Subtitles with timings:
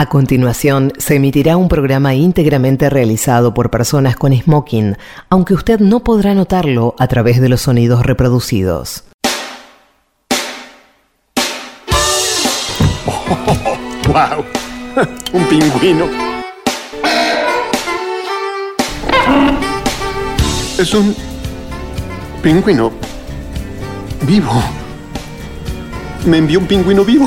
[0.00, 4.96] A continuación, se emitirá un programa íntegramente realizado por personas con smoking,
[5.28, 9.04] aunque usted no podrá notarlo a través de los sonidos reproducidos.
[14.06, 14.42] ¡Wow!
[15.34, 16.06] Un pingüino.
[20.78, 21.14] Es un
[22.42, 22.90] pingüino
[24.22, 24.62] vivo.
[26.24, 27.26] Me envió un pingüino vivo.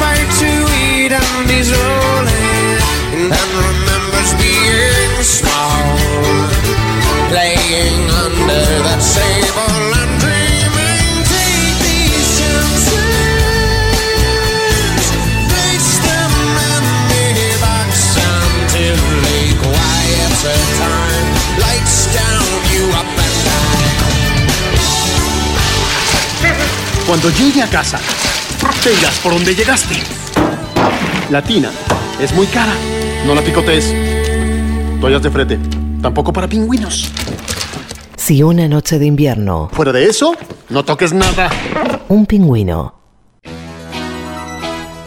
[0.00, 0.50] Bite to
[0.84, 2.78] eat, and he's rolling,
[3.12, 5.82] and remembers being small,
[7.30, 11.24] playing under that table and dreaming.
[11.26, 13.14] Take these chances,
[15.50, 16.32] place them
[16.66, 21.28] in the box until they quiet the time,
[21.60, 23.64] lights down, you up and down.
[27.06, 27.98] Cuando llegue a casa,
[28.82, 29.96] tengas por donde llegaste.
[31.30, 31.70] Latina,
[32.20, 32.72] es muy cara.
[33.26, 33.94] No la picotes.
[35.00, 35.58] Toallas de frete.
[36.00, 37.10] Tampoco para pingüinos.
[38.16, 40.34] Si una noche de invierno, Fuera de eso,
[40.68, 41.48] no toques nada.
[42.08, 42.94] un pingüino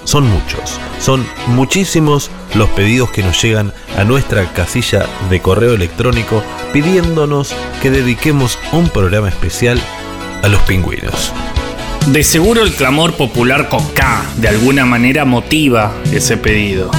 [0.06, 6.42] Son muchos, son muchísimos los pedidos que nos llegan a nuestra casilla de correo electrónico
[6.72, 9.82] pidiéndonos que dediquemos un programa especial
[10.42, 11.34] a los pingüinos.
[12.08, 16.92] De seguro el clamor popular con K de alguna manera motiva ese pedido.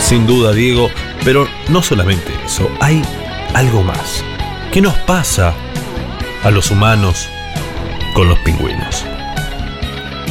[0.00, 0.88] Sin duda, Diego,
[1.22, 3.02] pero no solamente eso, hay
[3.52, 4.24] algo más.
[4.72, 5.52] ¿Qué nos pasa
[6.42, 7.28] a los humanos
[8.14, 9.04] con los pingüinos?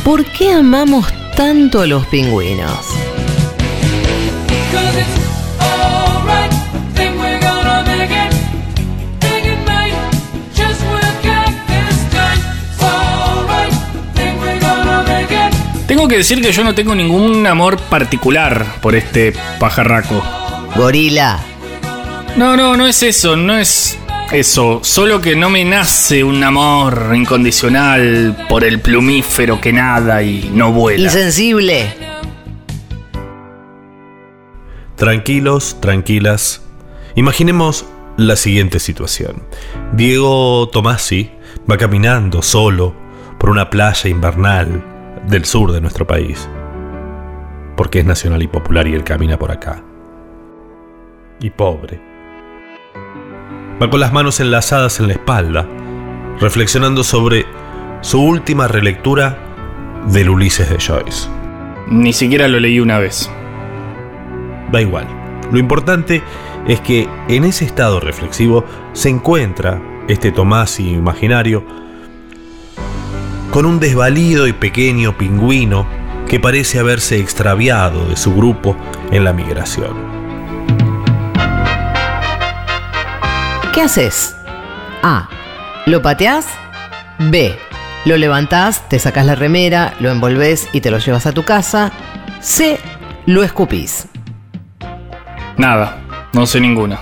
[0.04, 2.88] ¿Por qué amamos tanto a los pingüinos?
[15.98, 20.24] Tengo que decir que yo no tengo ningún amor particular por este pajarraco.
[20.76, 21.40] Gorila.
[22.36, 23.98] No, no, no es eso, no es
[24.32, 24.82] eso.
[24.84, 30.72] Solo que no me nace un amor incondicional por el plumífero que nada y no
[30.72, 31.02] vuela.
[31.02, 31.92] Insensible.
[34.98, 36.62] Tranquilos, tranquilas.
[37.16, 39.42] Imaginemos la siguiente situación.
[39.94, 41.32] Diego Tomasi
[41.70, 42.94] va caminando solo
[43.40, 44.97] por una playa invernal
[45.28, 46.50] del sur de nuestro país.
[47.76, 49.84] Porque es nacional y popular y él camina por acá.
[51.40, 52.02] Y pobre.
[53.82, 55.68] Va con las manos enlazadas en la espalda,
[56.40, 57.46] reflexionando sobre
[58.02, 59.38] su última relectura
[60.08, 61.30] del Ulises de Joyce.
[61.90, 63.30] Ni siquiera lo leí una vez.
[64.72, 65.08] Da igual.
[65.52, 66.24] Lo importante
[66.68, 71.64] es que en ese estado reflexivo se encuentra este Tomasi imaginario
[73.52, 75.88] con un desvalido y pequeño pingüino
[76.28, 78.76] que parece haberse extraviado de su grupo
[79.12, 79.96] en la migración.
[83.74, 84.36] ¿Qué haces?
[85.04, 85.30] A.
[85.86, 86.48] ¿Lo pateás?
[87.20, 87.56] B.
[88.06, 91.92] Lo levantás, te sacás la remera, lo envolvés y te lo llevas a tu casa.
[92.42, 92.80] C.
[93.26, 94.08] Lo escupís.
[95.58, 95.98] Nada,
[96.34, 97.00] no sé ninguna.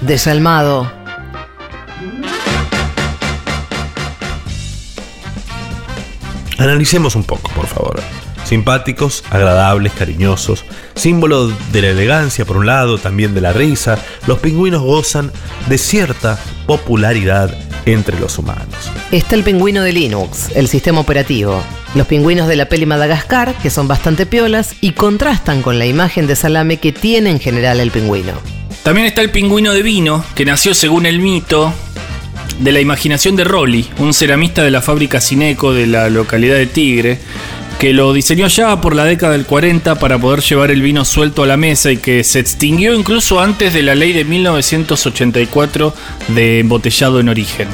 [0.00, 0.97] Desalmado.
[6.58, 8.00] Analicemos un poco, por favor.
[8.44, 10.64] Simpáticos, agradables, cariñosos,
[10.94, 15.30] símbolo de la elegancia por un lado, también de la risa, los pingüinos gozan
[15.68, 17.54] de cierta popularidad
[17.86, 18.90] entre los humanos.
[19.12, 21.62] Está el pingüino de Linux, el sistema operativo.
[21.94, 26.26] Los pingüinos de la peli Madagascar, que son bastante piolas y contrastan con la imagen
[26.26, 28.32] de salame que tiene en general el pingüino.
[28.82, 31.72] También está el pingüino de vino, que nació según el mito
[32.58, 36.66] de la imaginación de Rolly, un ceramista de la fábrica Cineco de la localidad de
[36.66, 37.18] Tigre,
[37.78, 41.44] que lo diseñó ya por la década del 40 para poder llevar el vino suelto
[41.44, 45.94] a la mesa y que se extinguió incluso antes de la ley de 1984
[46.28, 47.68] de embotellado en origen.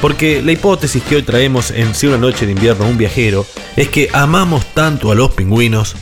[0.00, 3.44] Porque la hipótesis que hoy traemos en Si una noche de invierno un viajero
[3.74, 5.96] es que amamos tanto a los pingüinos,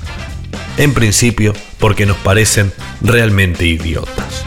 [0.77, 4.45] en principio porque nos parecen realmente idiotas.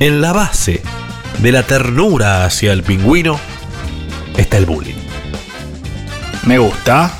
[0.00, 0.82] En la base
[1.38, 3.38] de la ternura hacia el pingüino
[4.36, 4.94] está el bullying.
[6.44, 7.12] Me gusta.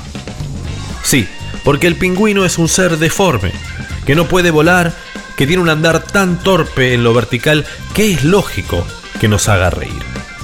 [1.03, 1.27] Sí,
[1.63, 3.51] porque el pingüino es un ser deforme,
[4.05, 4.93] que no puede volar,
[5.35, 8.85] que tiene un andar tan torpe en lo vertical que es lógico
[9.19, 9.91] que nos haga reír.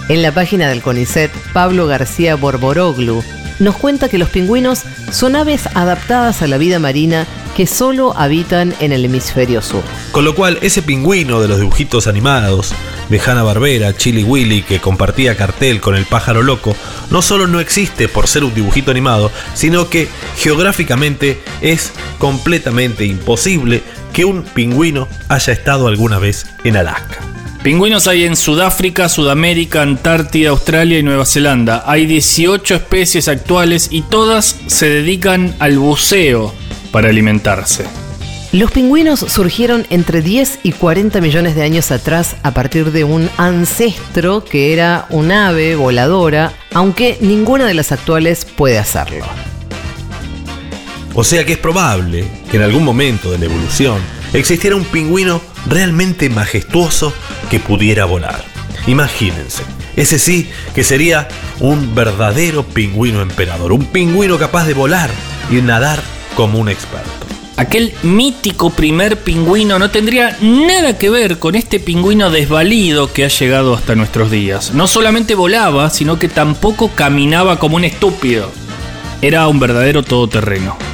[0.10, 3.24] En la página del CONICET, Pablo García Borboroglu
[3.60, 8.74] nos cuenta que los pingüinos son aves adaptadas a la vida marina que solo habitan
[8.80, 9.84] en el hemisferio sur.
[10.12, 12.74] Con lo cual, ese pingüino de los dibujitos animados
[13.10, 16.76] de Hanna Barbera, Chili Willy, que compartía cartel con el pájaro loco,
[17.12, 20.08] no solo no existe por ser un dibujito animado, sino que
[20.38, 23.84] geográficamente es completamente imposible
[24.14, 27.33] que un pingüino haya estado alguna vez en Alaska.
[27.63, 31.81] Pingüinos hay en Sudáfrica, Sudamérica, Antártida, Australia y Nueva Zelanda.
[31.86, 36.54] Hay 18 especies actuales y todas se dedican al buceo
[36.92, 37.86] para alimentarse.
[38.51, 43.30] Los pingüinos surgieron entre 10 y 40 millones de años atrás a partir de un
[43.38, 49.25] ancestro que era un ave voladora, aunque ninguna de las actuales puede hacerlo.
[51.13, 54.00] O sea que es probable que en algún momento de la evolución
[54.33, 57.13] existiera un pingüino realmente majestuoso
[57.50, 58.44] que pudiera volar.
[58.88, 59.63] Imagínense,
[59.95, 61.27] ese sí que sería
[61.60, 65.10] un verdadero pingüino emperador, un pingüino capaz de volar
[65.50, 66.01] y nadar
[66.36, 67.10] como un experto.
[67.56, 73.27] Aquel mítico primer pingüino no tendría nada que ver con este pingüino desvalido que ha
[73.27, 74.74] llegado hasta nuestros días.
[74.74, 78.51] No solamente volaba, sino que tampoco caminaba como un estúpido.
[79.21, 80.93] Era un verdadero todoterreno.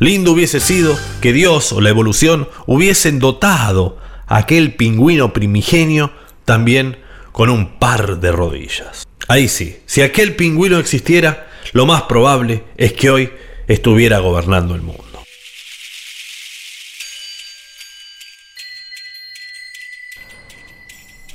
[0.00, 6.10] Lindo hubiese sido que Dios o la evolución hubiesen dotado a aquel pingüino primigenio
[6.46, 6.96] también
[7.32, 9.06] con un par de rodillas.
[9.28, 13.30] Ahí sí, si aquel pingüino existiera, lo más probable es que hoy
[13.68, 15.04] estuviera gobernando el mundo.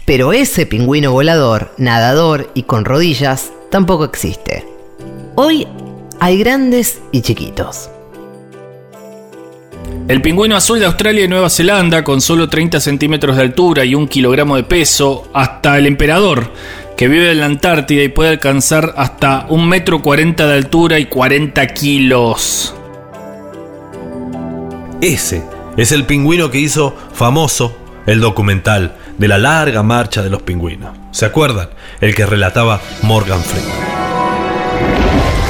[0.06, 4.66] Pero ese pingüino volador, nadador y con rodillas tampoco existe.
[5.36, 5.68] Hoy
[6.20, 7.92] hay grandes y chiquitos.
[10.08, 13.96] El pingüino azul de Australia y Nueva Zelanda, con solo 30 centímetros de altura y
[13.96, 16.52] un kilogramo de peso, hasta el emperador,
[16.96, 21.06] que vive en la Antártida y puede alcanzar hasta un metro 40 de altura y
[21.06, 22.76] 40 kilos.
[25.02, 25.44] Ese
[25.76, 27.76] es el pingüino que hizo famoso
[28.06, 30.96] el documental de la larga marcha de los pingüinos.
[31.10, 31.70] ¿Se acuerdan?
[32.00, 33.74] El que relataba Morgan Freeman.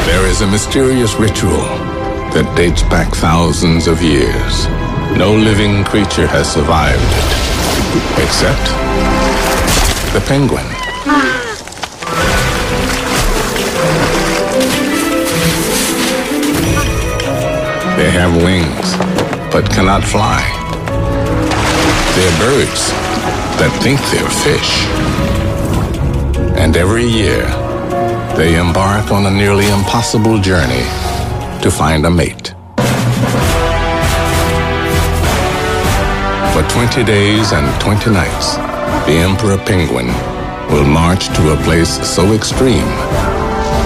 [0.05, 1.84] There is a mysterious ritual
[2.35, 4.67] that dates back thousands of years.
[5.17, 7.31] No living creature has survived it,
[8.19, 8.59] except
[10.11, 10.67] the penguin.
[17.95, 18.89] They have wings,
[19.49, 20.43] but cannot fly.
[22.15, 22.91] They're birds
[23.59, 24.83] that think they're fish.
[26.59, 27.45] And every year,
[28.35, 31.04] they embark on a nearly impossible journey
[31.65, 32.53] to find a mate.
[36.53, 38.57] For 20 days and 20 nights,
[39.07, 40.05] the emperor penguin
[40.69, 42.85] will march to a place so extreme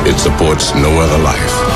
[0.05, 1.68] it supports no other life.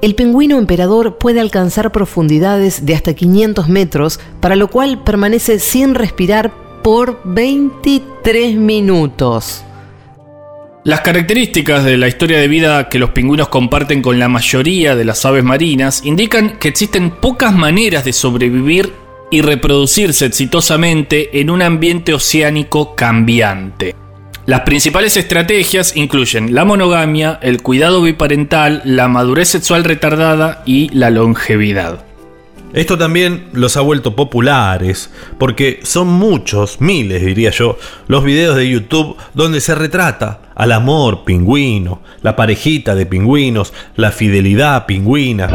[0.00, 5.96] El pingüino emperador puede alcanzar profundidades de hasta 500 metros, para lo cual permanece sin
[5.96, 6.52] respirar
[6.84, 9.64] por 23 minutos.
[10.84, 15.04] Las características de la historia de vida que los pingüinos comparten con la mayoría de
[15.04, 18.92] las aves marinas indican que existen pocas maneras de sobrevivir
[19.32, 23.96] y reproducirse exitosamente en un ambiente oceánico cambiante.
[24.48, 31.10] Las principales estrategias incluyen la monogamia, el cuidado biparental, la madurez sexual retardada y la
[31.10, 32.06] longevidad.
[32.72, 38.70] Esto también los ha vuelto populares, porque son muchos, miles diría yo, los videos de
[38.70, 45.46] YouTube donde se retrata al amor pingüino, la parejita de pingüinos, la fidelidad pingüina.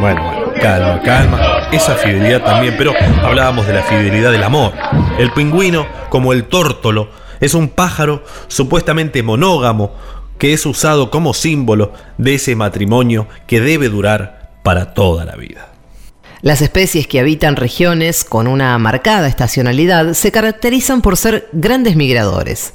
[0.00, 1.49] Bueno, calma, calma.
[1.72, 4.72] Esa fidelidad también, pero hablábamos de la fidelidad del amor.
[5.18, 7.10] El pingüino, como el tórtolo,
[7.40, 9.94] es un pájaro supuestamente monógamo
[10.38, 15.68] que es usado como símbolo de ese matrimonio que debe durar para toda la vida.
[16.42, 22.74] Las especies que habitan regiones con una marcada estacionalidad se caracterizan por ser grandes migradores.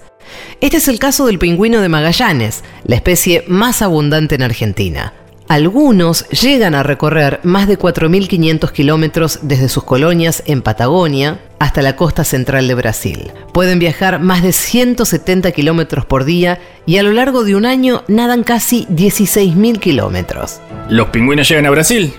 [0.62, 5.14] Este es el caso del pingüino de Magallanes, la especie más abundante en Argentina.
[5.48, 11.96] Algunos llegan a recorrer más de 4.500 kilómetros desde sus colonias en Patagonia hasta la
[11.96, 13.32] costa central de Brasil.
[13.54, 18.04] Pueden viajar más de 170 kilómetros por día y a lo largo de un año
[18.08, 20.62] nadan casi 16.000 kilómetros.
[20.90, 22.12] ¿Los pingüinos llegan a Brasil?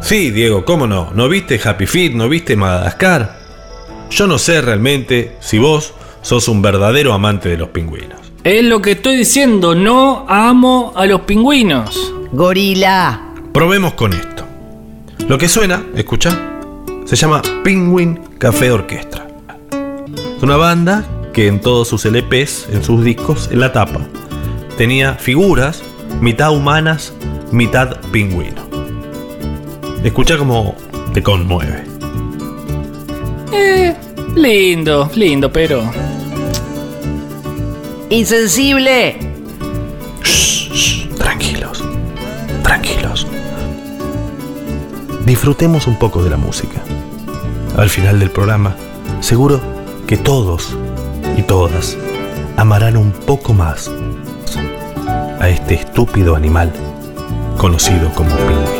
[0.00, 1.10] Sí, Diego, ¿cómo no?
[1.14, 2.12] ¿No viste Happy Feet?
[2.14, 3.38] ¿No viste Madagascar?
[4.10, 5.92] Yo no sé realmente si vos
[6.22, 8.19] sos un verdadero amante de los pingüinos.
[8.42, 12.14] Es lo que estoy diciendo, no amo a los pingüinos.
[12.32, 13.34] Gorila.
[13.52, 14.46] Probemos con esto.
[15.28, 16.30] Lo que suena, escucha,
[17.04, 19.28] se llama Penguin Café Orquestra.
[20.38, 21.04] Es una banda
[21.34, 24.00] que en todos sus LPs, en sus discos, en la tapa,
[24.78, 25.82] tenía figuras
[26.22, 27.12] mitad humanas,
[27.52, 28.62] mitad pingüino.
[30.02, 30.74] Escucha como
[31.12, 31.84] te conmueve.
[33.52, 33.94] Eh,
[34.34, 35.82] lindo, lindo, pero.
[38.12, 39.20] Insensible.
[41.16, 41.84] Tranquilos,
[42.64, 43.24] tranquilos.
[45.24, 46.82] Disfrutemos un poco de la música.
[47.76, 48.74] Al final del programa,
[49.20, 49.60] seguro
[50.08, 50.76] que todos
[51.36, 51.96] y todas
[52.56, 53.88] amarán un poco más
[55.38, 56.72] a este estúpido animal
[57.58, 58.79] conocido como pingüino.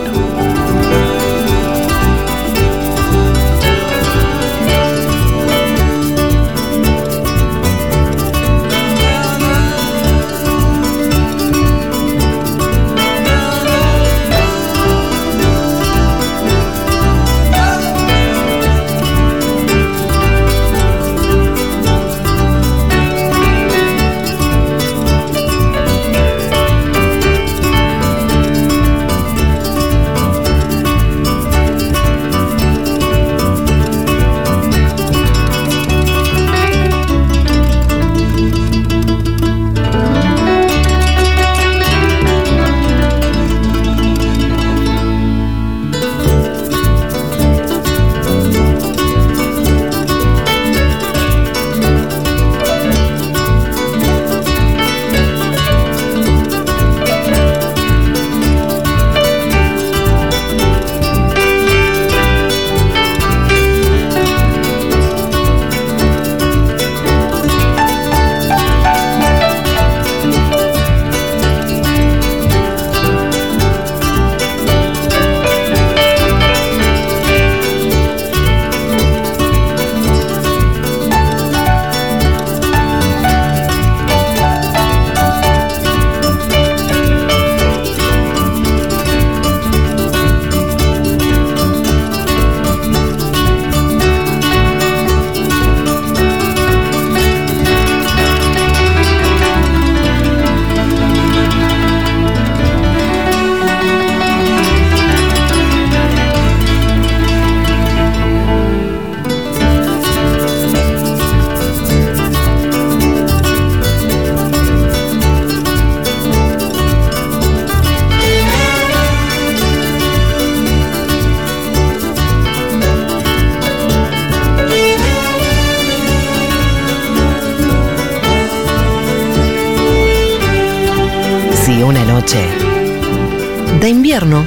[132.23, 134.45] De invierno,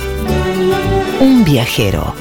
[1.19, 2.13] un viajero.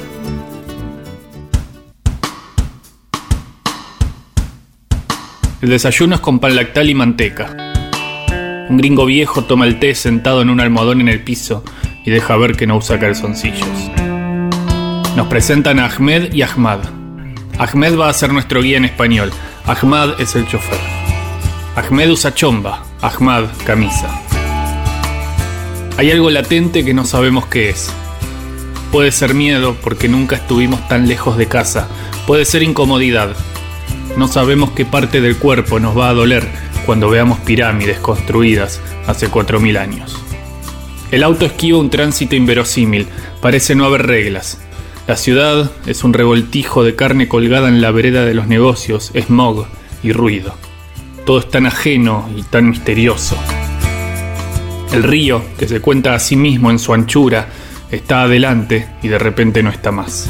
[5.61, 7.55] El desayuno es con pan lactal y manteca.
[8.67, 11.63] Un gringo viejo toma el té sentado en un almohadón en el piso
[12.03, 13.91] y deja ver que no usa calzoncillos.
[15.15, 16.79] Nos presentan a Ahmed y Ahmad.
[17.59, 19.31] Ahmed va a ser nuestro guía en español.
[19.67, 20.79] Ahmad es el chofer.
[21.75, 24.32] Ahmed usa chomba, Ahmad camisa.
[25.95, 27.91] Hay algo latente que no sabemos qué es.
[28.91, 31.87] Puede ser miedo porque nunca estuvimos tan lejos de casa.
[32.25, 33.35] Puede ser incomodidad.
[34.17, 36.47] No sabemos qué parte del cuerpo nos va a doler
[36.87, 40.17] cuando veamos pirámides construidas hace 4.000 años.
[41.11, 43.07] El auto esquiva un tránsito inverosímil,
[43.39, 44.59] parece no haber reglas.
[45.07, 49.67] La ciudad es un revoltijo de carne colgada en la vereda de los negocios, smog
[50.01, 50.55] y ruido.
[51.23, 53.37] Todo es tan ajeno y tan misterioso.
[54.93, 57.47] El río, que se cuenta a sí mismo en su anchura,
[57.89, 60.29] está adelante y de repente no está más.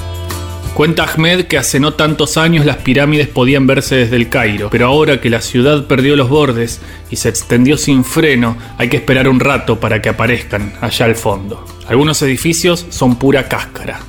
[0.74, 4.88] Cuenta Ahmed que hace no tantos años las pirámides podían verse desde el Cairo, pero
[4.88, 6.80] ahora que la ciudad perdió los bordes
[7.12, 11.16] y se extendió sin freno, hay que esperar un rato para que aparezcan allá al
[11.16, 11.66] fondo.
[11.88, 14.00] Algunos edificios son pura cáscara.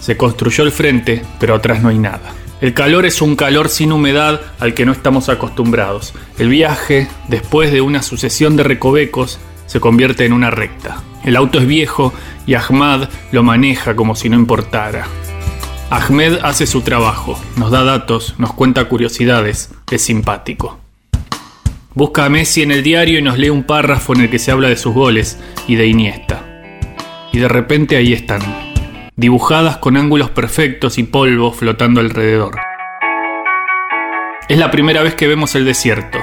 [0.00, 2.32] Se construyó el frente, pero atrás no hay nada.
[2.60, 6.14] El calor es un calor sin humedad al que no estamos acostumbrados.
[6.38, 9.38] El viaje, después de una sucesión de recovecos,
[9.76, 11.02] se convierte en una recta.
[11.22, 12.14] El auto es viejo
[12.46, 15.06] y Ahmad lo maneja como si no importara.
[15.90, 20.78] Ahmed hace su trabajo, nos da datos, nos cuenta curiosidades, es simpático.
[21.92, 24.50] Busca a Messi en el diario y nos lee un párrafo en el que se
[24.50, 26.42] habla de sus goles y de Iniesta.
[27.34, 28.40] Y de repente ahí están,
[29.14, 32.56] dibujadas con ángulos perfectos y polvo flotando alrededor.
[34.48, 36.18] Es la primera vez que vemos el desierto.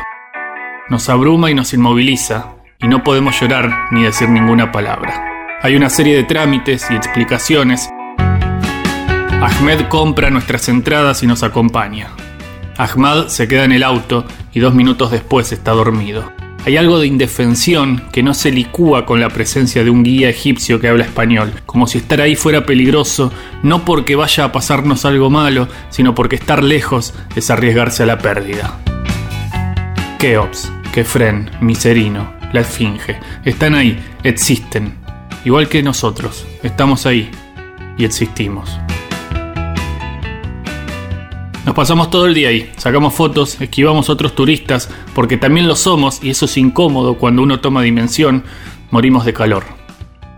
[0.89, 5.25] Nos abruma y nos inmoviliza, y no podemos llorar ni decir ninguna palabra.
[5.61, 7.89] Hay una serie de trámites y explicaciones
[9.43, 12.07] Ahmed compra nuestras entradas y nos acompaña.
[12.77, 16.31] Ahmad se queda en el auto y dos minutos después está dormido.
[16.65, 20.79] Hay algo de indefensión que no se licúa con la presencia de un guía egipcio
[20.79, 25.29] que habla español, como si estar ahí fuera peligroso, no porque vaya a pasarnos algo
[25.29, 28.79] malo, sino porque estar lejos es arriesgarse a la pérdida.
[30.19, 34.93] Keops, Kefren, Miserino, la Esfinge, están ahí, existen,
[35.43, 37.29] igual que nosotros, estamos ahí
[37.97, 38.79] y existimos.
[41.65, 46.23] Nos pasamos todo el día ahí, sacamos fotos, esquivamos otros turistas, porque también lo somos
[46.23, 48.43] y eso es incómodo cuando uno toma dimensión,
[48.91, 49.63] morimos de calor.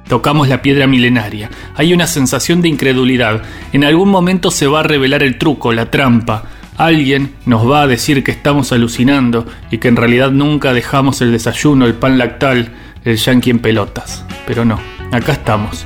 [0.07, 3.41] Tocamos la piedra milenaria, hay una sensación de incredulidad,
[3.73, 6.45] en algún momento se va a revelar el truco, la trampa,
[6.77, 11.31] alguien nos va a decir que estamos alucinando y que en realidad nunca dejamos el
[11.31, 14.25] desayuno, el pan lactal, el yankee en pelotas.
[14.45, 14.79] Pero no,
[15.11, 15.85] acá estamos.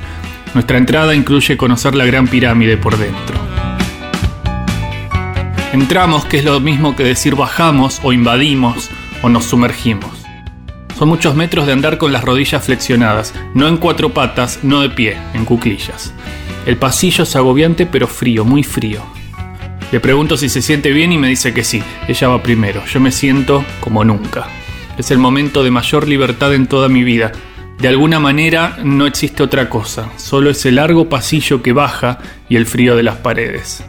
[0.53, 3.37] Nuestra entrada incluye conocer la gran pirámide por dentro.
[5.71, 8.89] Entramos, que es lo mismo que decir bajamos o invadimos
[9.21, 10.09] o nos sumergimos.
[10.97, 14.89] Son muchos metros de andar con las rodillas flexionadas, no en cuatro patas, no de
[14.89, 16.13] pie, en cuclillas.
[16.65, 19.18] El pasillo es agobiante pero frío, muy frío.
[19.91, 21.81] Le pregunto si se siente bien y me dice que sí.
[22.07, 22.85] Ella va primero.
[22.85, 24.47] Yo me siento como nunca.
[24.97, 27.31] Es el momento de mayor libertad en toda mi vida.
[27.79, 32.19] De alguna manera no existe otra cosa, solo ese largo pasillo que baja
[32.49, 33.85] y el frío de las paredes.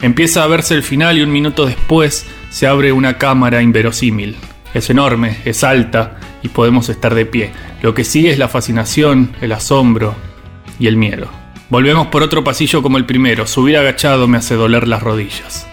[0.00, 4.36] Empieza a verse el final y un minuto después se abre una cámara inverosímil.
[4.72, 7.50] Es enorme, es alta y podemos estar de pie.
[7.82, 10.14] Lo que sigue es la fascinación, el asombro
[10.78, 11.28] y el miedo.
[11.70, 13.46] Volvemos por otro pasillo como el primero.
[13.46, 15.66] Subir agachado me hace doler las rodillas.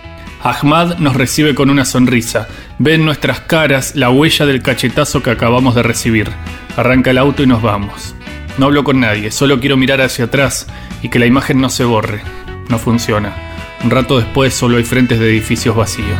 [0.44, 2.50] Ahmad nos recibe con una sonrisa.
[2.80, 6.30] Ve en nuestras caras la huella del cachetazo que acabamos de recibir.
[6.76, 8.14] Arranca el auto y nos vamos.
[8.58, 10.68] No hablo con nadie, solo quiero mirar hacia atrás
[11.02, 12.22] y que la imagen no se borre.
[12.68, 13.34] No funciona.
[13.82, 16.20] Un rato después solo hay frentes de edificios vacíos.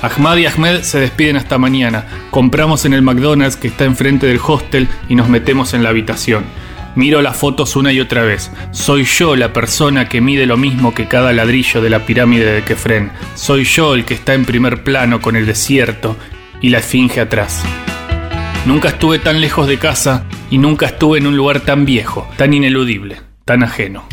[0.00, 2.04] Ahmad y Ahmed se despiden hasta mañana.
[2.30, 6.44] Compramos en el McDonald's que está enfrente del hostel y nos metemos en la habitación.
[6.96, 8.50] Miro las fotos una y otra vez.
[8.72, 12.62] Soy yo la persona que mide lo mismo que cada ladrillo de la pirámide de
[12.62, 13.12] Kefren.
[13.34, 16.16] Soy yo el que está en primer plano con el desierto
[16.60, 17.62] y la esfinge atrás.
[18.66, 22.52] Nunca estuve tan lejos de casa y nunca estuve en un lugar tan viejo, tan
[22.52, 24.06] ineludible, tan ajeno.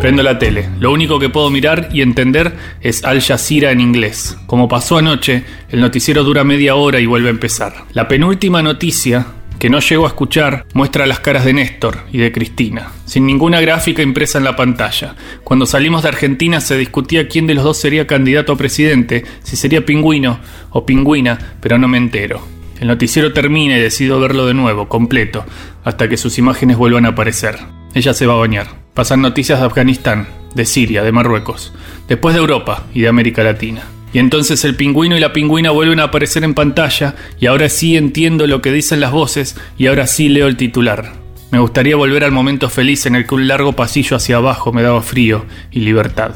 [0.00, 0.70] Prendo la tele.
[0.78, 4.38] Lo único que puedo mirar y entender es Al Jazeera en inglés.
[4.46, 7.84] Como pasó anoche, el noticiero dura media hora y vuelve a empezar.
[7.94, 9.26] La penúltima noticia,
[9.58, 13.60] que no llego a escuchar, muestra las caras de Néstor y de Cristina, sin ninguna
[13.60, 15.16] gráfica impresa en la pantalla.
[15.44, 19.56] Cuando salimos de Argentina se discutía quién de los dos sería candidato a presidente, si
[19.56, 20.38] sería pingüino
[20.70, 22.40] o pingüina, pero no me entero.
[22.80, 25.44] El noticiero termina y decido verlo de nuevo, completo,
[25.82, 27.58] hasta que sus imágenes vuelvan a aparecer.
[27.94, 28.68] Ella se va a bañar.
[28.94, 31.72] Pasan noticias de Afganistán, de Siria, de Marruecos,
[32.06, 33.82] después de Europa y de América Latina.
[34.12, 37.96] Y entonces el pingüino y la pingüina vuelven a aparecer en pantalla y ahora sí
[37.96, 41.12] entiendo lo que dicen las voces y ahora sí leo el titular.
[41.50, 44.82] Me gustaría volver al momento feliz en el que un largo pasillo hacia abajo me
[44.82, 46.34] daba frío y libertad.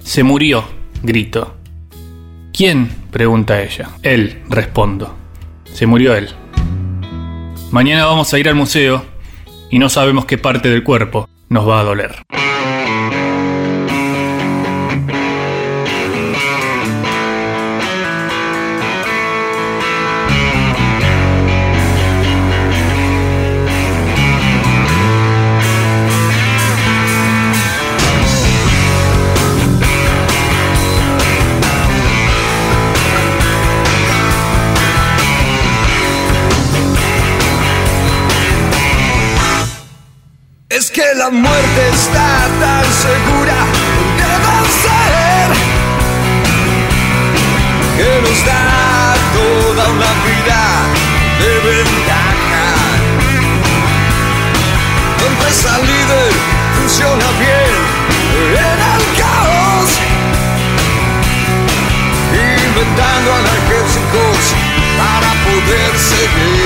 [0.00, 0.64] Se murió,
[1.02, 1.56] grito.
[2.52, 2.90] ¿Quién?
[3.10, 3.90] pregunta ella.
[4.02, 5.16] Él, respondo.
[5.64, 6.28] Se murió él.
[7.70, 9.04] Mañana vamos a ir al museo
[9.70, 12.16] y no sabemos qué parte del cuerpo nos va a doler.
[41.22, 43.58] La muerte está tan segura
[44.18, 45.46] de vencer
[47.96, 50.62] que nos da toda una vida
[51.40, 52.66] de ventaja.
[55.30, 56.32] Empresa líder
[56.76, 57.74] funciona bien
[58.58, 59.90] en el caos,
[62.66, 64.40] inventando analgésicos
[64.98, 66.61] para poder seguir.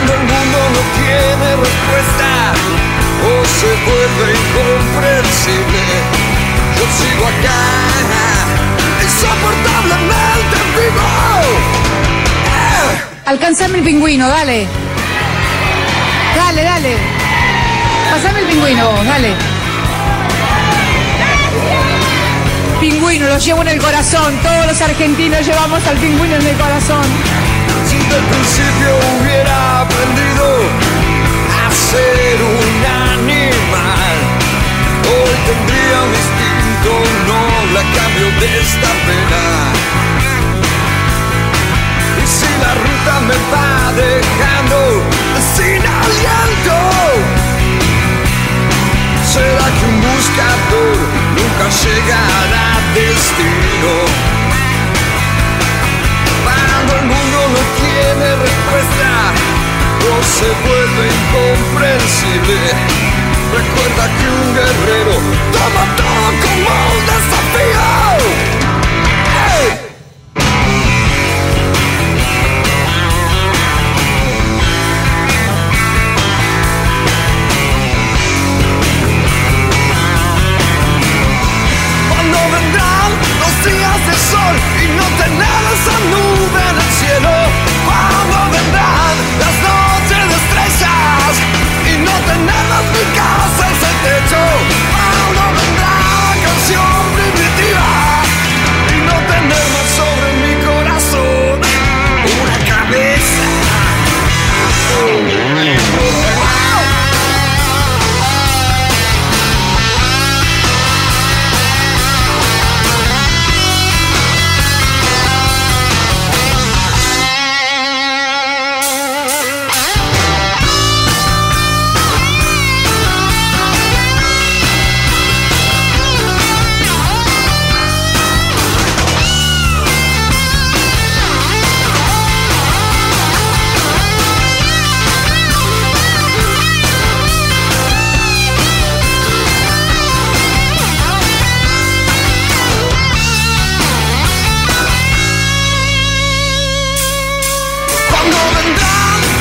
[0.00, 2.52] Cuando el mundo no tiene respuesta
[3.22, 5.84] o se vuelve incomprensible,
[6.74, 7.60] yo sigo acá,
[9.02, 11.06] insoportablemente vivo.
[12.46, 13.02] Eh.
[13.26, 14.66] Alcanzame el pingüino, dale.
[16.34, 16.96] Dale, dale.
[18.10, 19.34] Pasame el pingüino, dale.
[22.80, 24.34] Pingüino, lo llevo en el corazón.
[24.42, 27.49] Todos los argentinos llevamos al pingüino en el corazón.
[28.10, 30.44] Si del principio hubiera aprendido
[31.70, 34.16] ser un animal.
[35.06, 36.90] Hoy tendría un instinto
[37.28, 38.09] noble a cambio
[60.40, 62.56] se vuelve incomprensible.
[63.52, 65.14] Recuerda que un guerrero
[65.52, 67.99] toma todo como un desafío.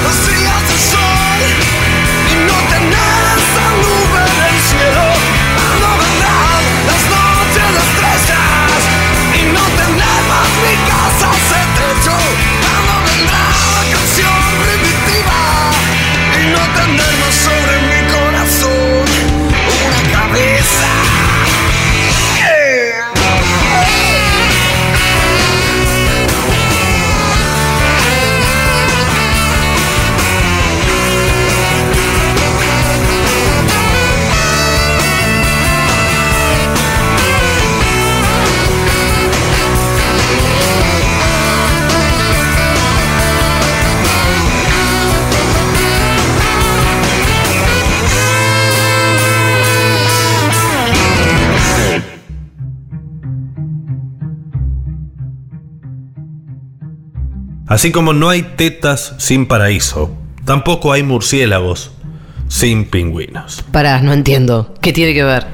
[0.09, 0.48] Vendrán los
[57.69, 60.11] Así como no hay tetas sin paraíso,
[60.43, 61.91] tampoco hay murciélagos
[62.47, 63.63] sin pingüinos.
[63.71, 64.73] Pará, no entiendo.
[64.81, 65.45] ¿Qué tiene que ver?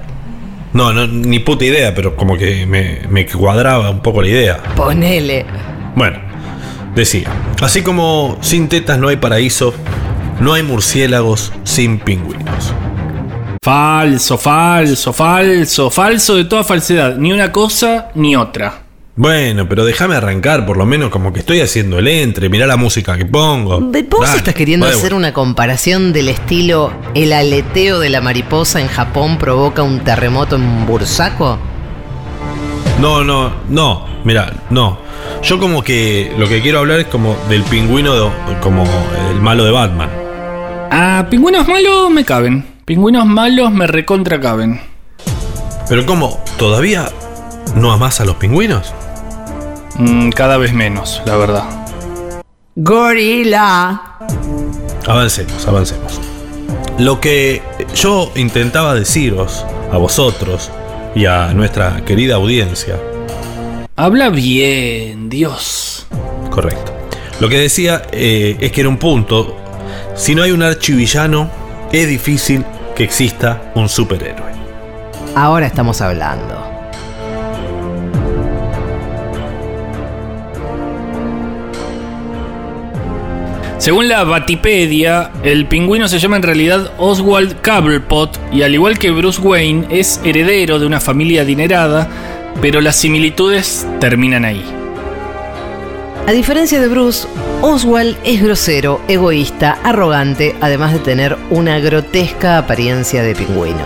[0.71, 4.63] No, no, ni puta idea, pero como que me, me cuadraba un poco la idea.
[4.77, 5.45] Ponele.
[5.93, 6.17] Bueno,
[6.95, 7.29] decía,
[7.61, 9.73] así como sin tetas no hay paraíso,
[10.39, 12.73] no hay murciélagos sin pingüinos.
[13.61, 17.17] Falso, falso, falso, falso de toda falsedad.
[17.17, 18.84] Ni una cosa ni otra.
[19.17, 22.75] Bueno, pero déjame arrancar, por lo menos como que estoy haciendo el entre, mirá la
[22.75, 23.79] música que pongo.
[23.79, 23.91] ¿Vos
[24.25, 29.37] Dale, estás queriendo hacer una comparación del estilo el aleteo de la mariposa en Japón
[29.37, 31.57] provoca un terremoto en Bursaco?
[32.99, 34.97] No, no, no, mira, no.
[35.41, 38.83] Yo como que lo que quiero hablar es como del pingüino, de- como
[39.31, 40.09] el malo de Batman.
[40.91, 42.65] Ah, pingüinos malos me caben.
[42.83, 44.81] Pingüinos malos me recontra caben.
[45.87, 47.09] Pero como, ¿todavía
[47.75, 48.93] no amás a los pingüinos?
[49.97, 51.63] Mm, cada vez menos, la verdad.
[52.75, 54.17] Gorila.
[55.07, 56.19] Avancemos, avancemos.
[56.97, 57.61] Lo que
[57.93, 60.71] yo intentaba deciros a vosotros
[61.13, 62.97] y a nuestra querida audiencia,
[63.97, 66.05] Habla bien, Dios.
[66.51, 66.91] correcto.
[67.39, 69.55] Lo que decía eh, es que en un punto,
[70.15, 71.49] si no hay un archivillano,
[71.93, 74.51] es difícil que exista un superhéroe.
[75.35, 76.64] Ahora estamos hablando.
[83.85, 89.11] Según la Batipedia, el pingüino se llama en realidad Oswald Cobblepot y al igual que
[89.11, 92.09] Bruce Wayne es heredero de una familia adinerada,
[92.63, 94.65] pero las similitudes terminan ahí.
[96.25, 97.27] A diferencia de Bruce,
[97.61, 103.85] Oswald es grosero, egoísta, arrogante, además de tener una grotesca apariencia de pingüino.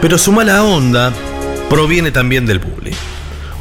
[0.00, 1.12] Pero su mala onda
[1.68, 2.94] proviene también del bullying.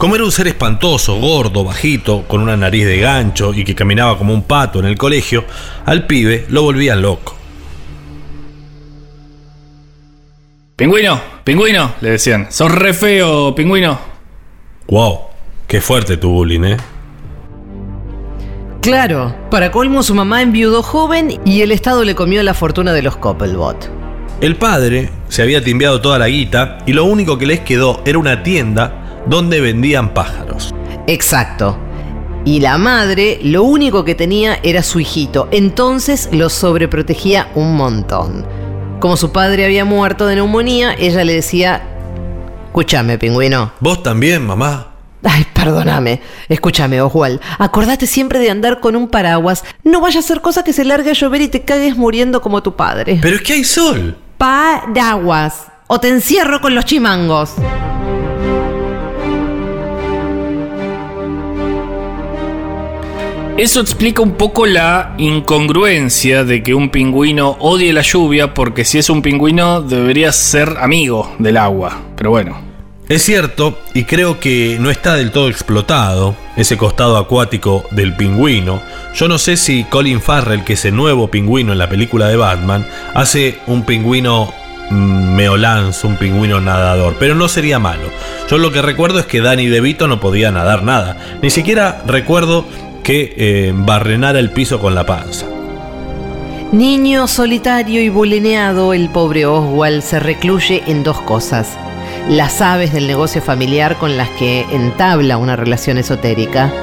[0.04, 4.18] Como era un ser espantoso, gordo, bajito, con una nariz de gancho y que caminaba
[4.18, 5.46] como un pato en el colegio,
[5.86, 7.38] al pibe lo volvían loco.
[10.76, 12.48] Pingüino, pingüino, le decían.
[12.50, 13.98] Sos re feo, pingüino.
[14.88, 15.20] Wow,
[15.68, 16.78] qué fuerte tu bullying, ¿eh?
[18.82, 23.04] Claro, para colmo su mamá enviudó joven y el Estado le comió la fortuna de
[23.04, 23.90] los Coppelbot.
[24.42, 28.18] El padre se había timbiado toda la guita y lo único que les quedó era
[28.18, 30.74] una tienda donde vendían pájaros.
[31.08, 31.78] Exacto.
[32.46, 38.46] Y la madre lo único que tenía era su hijito, entonces lo sobreprotegía un montón.
[39.00, 41.82] Como su padre había muerto de neumonía, ella le decía,
[42.68, 43.72] escúchame, pingüino.
[43.80, 44.94] ¿Vos también, mamá?
[45.24, 46.22] Ay, perdóname.
[46.50, 47.40] Escúchame, Oswald.
[47.60, 49.64] Acordate siempre de andar con un paraguas.
[49.84, 52.62] No vaya a ser cosa que se largue a llover y te cagues muriendo como
[52.62, 53.20] tu padre.
[53.22, 54.18] Pero es que hay sol.
[54.38, 55.68] Paraguas.
[55.88, 57.54] O te encierro con los chimangos.
[63.58, 68.98] Eso explica un poco la incongruencia de que un pingüino odie la lluvia, porque si
[68.98, 72.02] es un pingüino debería ser amigo del agua.
[72.18, 72.60] Pero bueno.
[73.08, 78.82] Es cierto, y creo que no está del todo explotado ese costado acuático del pingüino.
[79.14, 82.38] Yo no sé si Colin Farrell, que es el nuevo pingüino en la película de
[82.38, 84.52] Batman, hace un pingüino
[84.90, 88.10] mm, meolans, un pingüino nadador, pero no sería malo.
[88.50, 91.18] Yo lo que recuerdo es que Danny DeVito no podía nadar nada.
[91.42, 92.66] Ni siquiera recuerdo
[93.04, 95.46] que eh, barrenara el piso con la panza.
[96.72, 101.78] Niño solitario y bulineado, el pobre Oswald se recluye en dos cosas.
[102.28, 106.74] Las aves del negocio familiar con las que entabla una relación esotérica.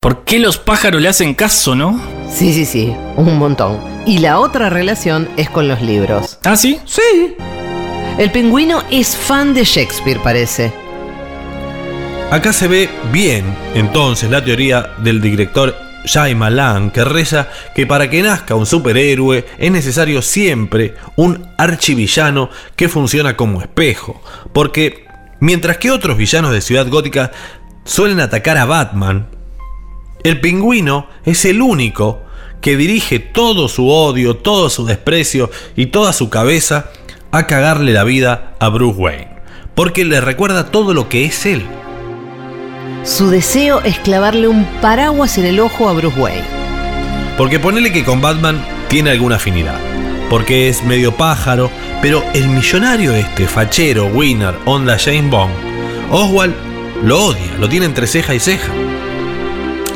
[0.00, 2.00] ¿Por qué los pájaros le hacen caso, no?
[2.30, 3.78] Sí, sí, sí, un montón.
[4.06, 6.38] Y la otra relación es con los libros.
[6.44, 6.78] ¿Ah, sí?
[6.86, 7.34] Sí.
[8.16, 10.72] El pingüino es fan de Shakespeare, parece.
[12.28, 18.20] Acá se ve bien, entonces, la teoría del director Shyamalan, que reza que para que
[18.20, 24.20] nazca un superhéroe es necesario siempre un archivillano que funciona como espejo.
[24.52, 25.06] Porque
[25.38, 27.30] mientras que otros villanos de Ciudad Gótica
[27.84, 29.28] suelen atacar a Batman,
[30.24, 32.22] el pingüino es el único
[32.60, 36.90] que dirige todo su odio, todo su desprecio y toda su cabeza
[37.30, 39.36] a cagarle la vida a Bruce Wayne.
[39.76, 41.64] Porque le recuerda todo lo que es él.
[43.06, 46.42] Su deseo es clavarle un paraguas en el ojo a Bruce Wayne.
[47.38, 49.78] Porque ponele que con Batman tiene alguna afinidad.
[50.28, 51.70] Porque es medio pájaro.
[52.02, 55.54] Pero el millonario este, fachero, winner, onda James Bond,
[56.10, 56.54] Oswald
[57.04, 58.72] lo odia, lo tiene entre ceja y ceja.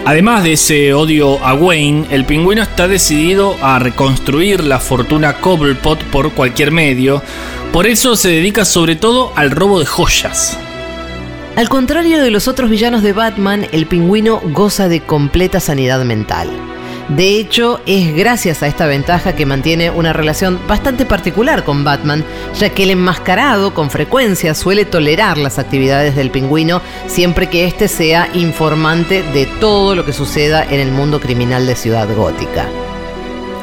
[0.07, 6.05] Además de ese odio a Wayne, el pingüino está decidido a reconstruir la fortuna Cobblepot
[6.05, 7.25] por cualquier medio.
[7.73, 10.57] Por eso se dedica sobre todo al robo de joyas.
[11.61, 16.49] Al contrario de los otros villanos de Batman, el pingüino goza de completa sanidad mental.
[17.11, 22.25] De hecho, es gracias a esta ventaja que mantiene una relación bastante particular con Batman,
[22.59, 27.89] ya que el enmascarado con frecuencia suele tolerar las actividades del pingüino siempre que éste
[27.89, 32.65] sea informante de todo lo que suceda en el mundo criminal de Ciudad Gótica.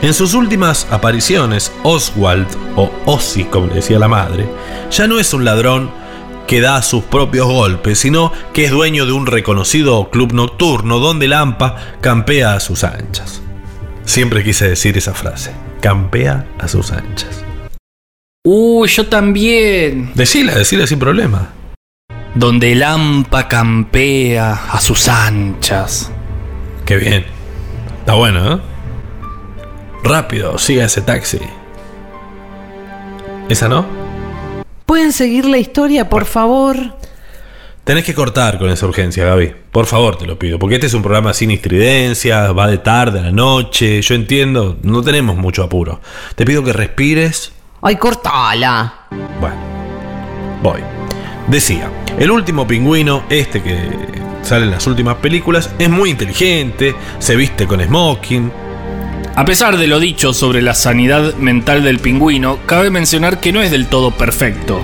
[0.03, 4.47] En sus últimas apariciones, Oswald, o Ozzy como le decía la madre,
[4.91, 6.05] ya no es un ladrón
[6.47, 11.27] que da sus propios golpes, sino que es dueño de un reconocido club nocturno donde
[11.27, 13.41] Lampa campea a sus anchas.
[14.05, 17.43] Siempre quise decir esa frase, campea a sus anchas.
[18.45, 20.12] Uy, yo también.
[20.15, 21.49] Decila, decila sin problema.
[22.33, 26.10] Donde el Ampa campea a sus anchas.
[26.86, 27.25] Qué bien.
[27.99, 28.60] Está bueno, ¿eh?
[30.03, 31.39] Rápido, siga ese taxi.
[33.49, 34.07] ¿Esa no?
[34.88, 36.78] ¿Pueden seguir la historia, por favor?
[37.84, 39.54] Tenés que cortar con esa urgencia, Gaby.
[39.69, 40.58] Por favor, te lo pido.
[40.58, 44.02] Porque este es un programa sin estridencias, va de tarde a la noche.
[44.02, 46.00] Yo entiendo, no tenemos mucho apuro.
[46.36, 47.52] Te pido que respires.
[47.82, 49.08] ¡Ay, cortala!
[49.41, 49.58] Bueno,
[50.63, 50.80] voy.
[51.50, 53.78] Decía, el último pingüino, este que
[54.41, 58.66] sale en las últimas películas, es muy inteligente, se viste con smoking.
[59.38, 63.62] A pesar de lo dicho sobre la sanidad mental del pingüino, cabe mencionar que no
[63.62, 64.82] es del todo perfecto.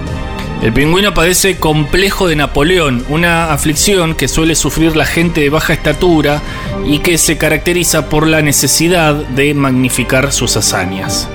[0.62, 5.74] El pingüino padece complejo de Napoleón, una aflicción que suele sufrir la gente de baja
[5.74, 6.44] estatura
[6.86, 11.28] y que se caracteriza por la necesidad de magnificar sus hazañas.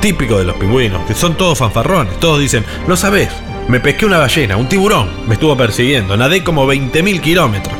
[0.00, 2.18] Típico de los pingüinos, que son todos fanfarrones.
[2.20, 3.28] Todos dicen, lo sabés,
[3.68, 7.76] me pesqué una ballena, un tiburón, me estuvo persiguiendo, nadé como 20.000 kilómetros.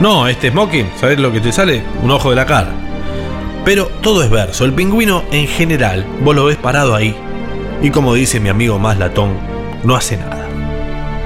[0.00, 1.84] No, este smoking, ¿sabés lo que te sale?
[2.02, 2.85] Un ojo de la cara.
[3.66, 4.64] Pero todo es verso.
[4.64, 7.16] El pingüino en general, vos lo ves parado ahí.
[7.82, 9.32] Y como dice mi amigo más latón,
[9.82, 10.46] no hace nada.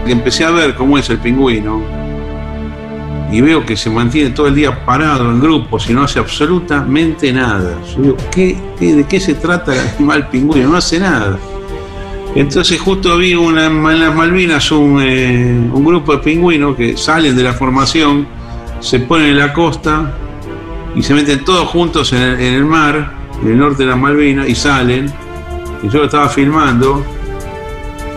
[0.06, 1.82] empecé a ver cómo es el pingüino
[3.30, 7.30] y veo que se mantiene todo el día parado en grupos y no hace absolutamente
[7.30, 7.78] nada.
[7.94, 10.70] Yo digo, ¿qué, de qué se trata el animal pingüino?
[10.70, 11.38] No hace nada.
[12.34, 17.36] Entonces justo vi una, en las Malvinas un, eh, un grupo de pingüinos que salen
[17.36, 18.26] de la formación,
[18.80, 20.14] se ponen en la costa
[20.94, 23.98] y se meten todos juntos en el, en el mar, en el norte de las
[23.98, 25.12] Malvinas, y salen.
[25.82, 27.04] Y yo lo estaba filmando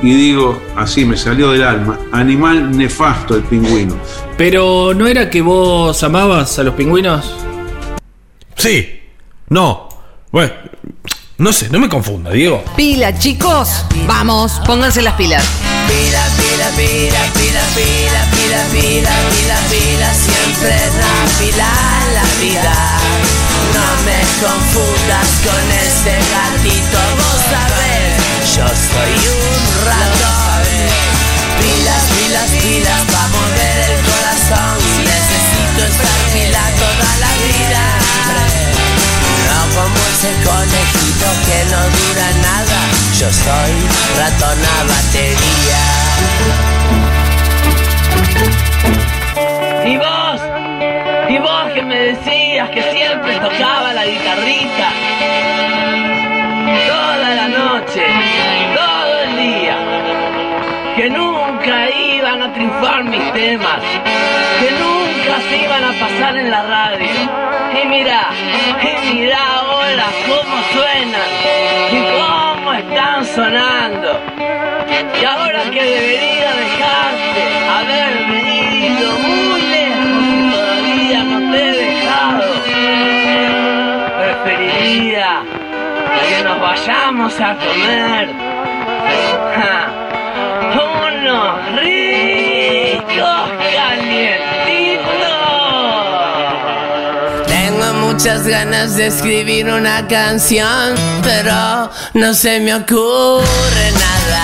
[0.03, 3.95] y digo, así me salió del alma, animal nefasto el pingüino.
[4.37, 7.33] Pero ¿no era que vos amabas a los pingüinos?
[8.57, 8.99] Sí.
[9.47, 9.87] No.
[10.29, 10.51] Bueno,
[11.37, 12.63] no sé, no me confunda, Diego.
[12.75, 13.85] Pila, chicos.
[14.05, 15.45] Vamos, pónganse las pilas.
[15.87, 21.69] Pila, pila, pila, pila, pila, pila, pila, pila, pila, siempre la pila
[22.01, 22.75] en la vida.
[23.73, 28.13] No me confundas con ese gatito, vos sabés,
[28.55, 30.63] yo soy un ratón.
[31.59, 37.83] Pilas, pilas, pilas, para mover el corazón, necesito estar pila toda la vida.
[39.47, 42.79] No como ese conejito que no dura nada.
[43.17, 43.73] Yo soy
[44.17, 44.83] ratón a
[54.03, 54.89] la guitarrita.
[56.87, 58.03] Toda la noche,
[58.75, 59.77] todo el día.
[60.95, 63.81] Que nunca iban a triunfar mis temas.
[64.59, 67.07] Que nunca se iban a pasar en la radio.
[67.81, 68.27] Y mira,
[68.81, 71.31] y mira ahora cómo suenan.
[71.91, 74.19] Y cómo están sonando.
[75.21, 77.41] Y ahora que debería dejarte
[77.77, 78.39] haberme
[78.87, 81.92] ido muy lejos y todavía no te.
[84.43, 85.41] Preferiría
[86.29, 88.27] que nos vayamos a comer
[91.13, 95.07] unos ricos calientitos.
[97.47, 104.43] Tengo muchas ganas de escribir una canción, pero no se me ocurre nada.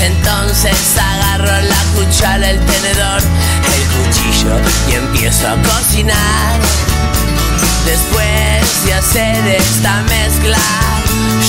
[0.00, 4.56] Entonces agarro la cuchara, el tenedor, el cuchillo
[4.90, 6.58] y empiezo a cocinar.
[7.84, 8.47] Después
[8.84, 10.58] de hacer esta mezcla,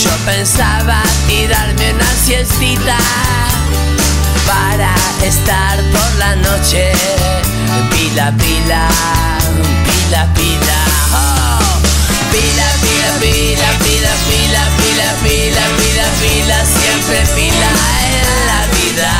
[0.03, 2.97] yo pensaba tirarme una siestita
[4.47, 6.91] para estar por la noche.
[7.91, 8.87] Pila, pila,
[9.85, 10.79] pila, pila.
[11.13, 11.59] oh.
[12.31, 17.71] Pila, pila, pila, pila, pila, pila, pila, pila, pila, siempre pila
[18.15, 19.11] en la vida.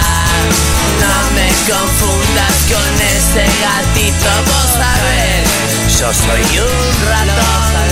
[1.01, 5.47] No me confundas con ese gatito, vos sabés,
[5.99, 7.89] yo soy un ratón.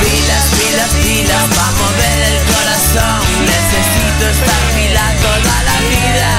[0.00, 6.30] Pilas, pilas, pilas, para mover el corazón, necesito estar pila toda la vida.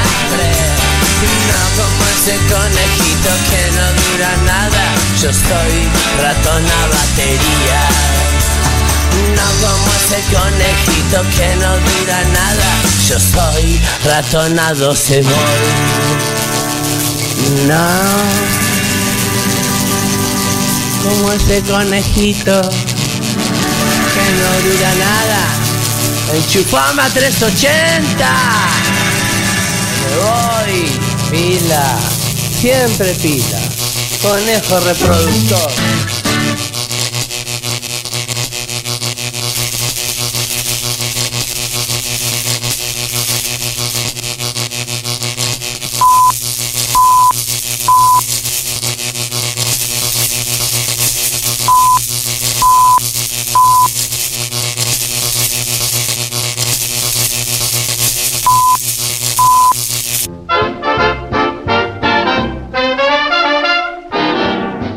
[1.47, 4.83] No como ese conejito que no dura nada,
[5.21, 5.75] yo soy
[6.21, 7.81] ratón a batería.
[9.37, 12.69] No como ese conejito que no dura nada,
[13.07, 13.65] yo soy
[14.03, 15.35] ratón a 12 volt.
[17.65, 18.64] No
[21.05, 25.41] como ese conejito que no dura nada.
[26.33, 28.29] Enchufame a 380.
[30.01, 30.89] Me voy,
[31.29, 31.97] pila,
[32.59, 33.59] siempre pila.
[34.21, 35.71] Conejo reproductor.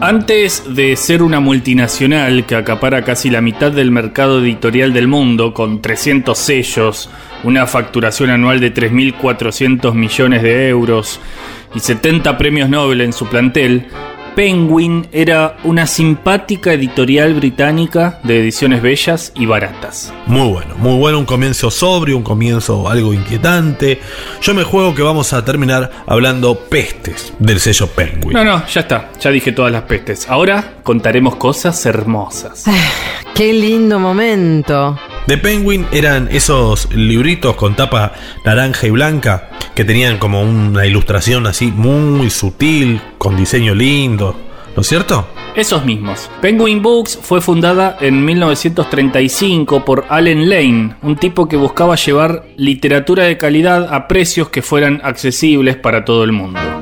[0.09, 5.53] Antes de ser una multinacional que acapara casi la mitad del mercado editorial del mundo,
[5.53, 7.11] con 300 sellos,
[7.45, 11.21] una facturación anual de 3.400 millones de euros
[11.75, 13.89] y 70 premios Nobel en su plantel,
[14.39, 20.15] Penguin era una simpática editorial británica de ediciones bellas y baratas.
[20.27, 23.99] Muy bueno, muy bueno, un comienzo sobrio, un comienzo algo inquietante.
[24.41, 28.33] Yo me juego que vamos a terminar hablando pestes del sello Penguin.
[28.33, 30.29] No, no, ya está, ya dije todas las pestes.
[30.29, 32.63] Ahora contaremos cosas hermosas.
[33.35, 34.97] Qué lindo momento.
[35.29, 38.15] De Penguin eran esos libritos con tapa
[38.47, 44.35] naranja y blanca que tenían como una ilustración así muy sutil, con diseño lindo,
[44.75, 45.29] ¿no es cierto?
[45.55, 46.31] Esos mismos.
[46.41, 53.25] Penguin Books fue fundada en 1935 por Allen Lane, un tipo que buscaba llevar literatura
[53.25, 56.78] de calidad a precios que fueran accesibles para todo el mundo.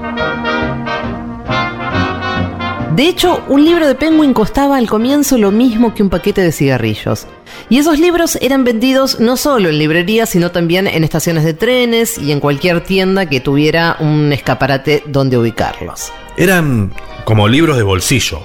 [2.97, 6.51] De hecho, un libro de Penguin costaba al comienzo lo mismo que un paquete de
[6.51, 7.26] cigarrillos.
[7.68, 12.16] Y esos libros eran vendidos no solo en librerías, sino también en estaciones de trenes
[12.16, 16.11] y en cualquier tienda que tuviera un escaparate donde ubicarlos.
[16.38, 16.94] Eran
[17.26, 18.40] como libros de bolsillo,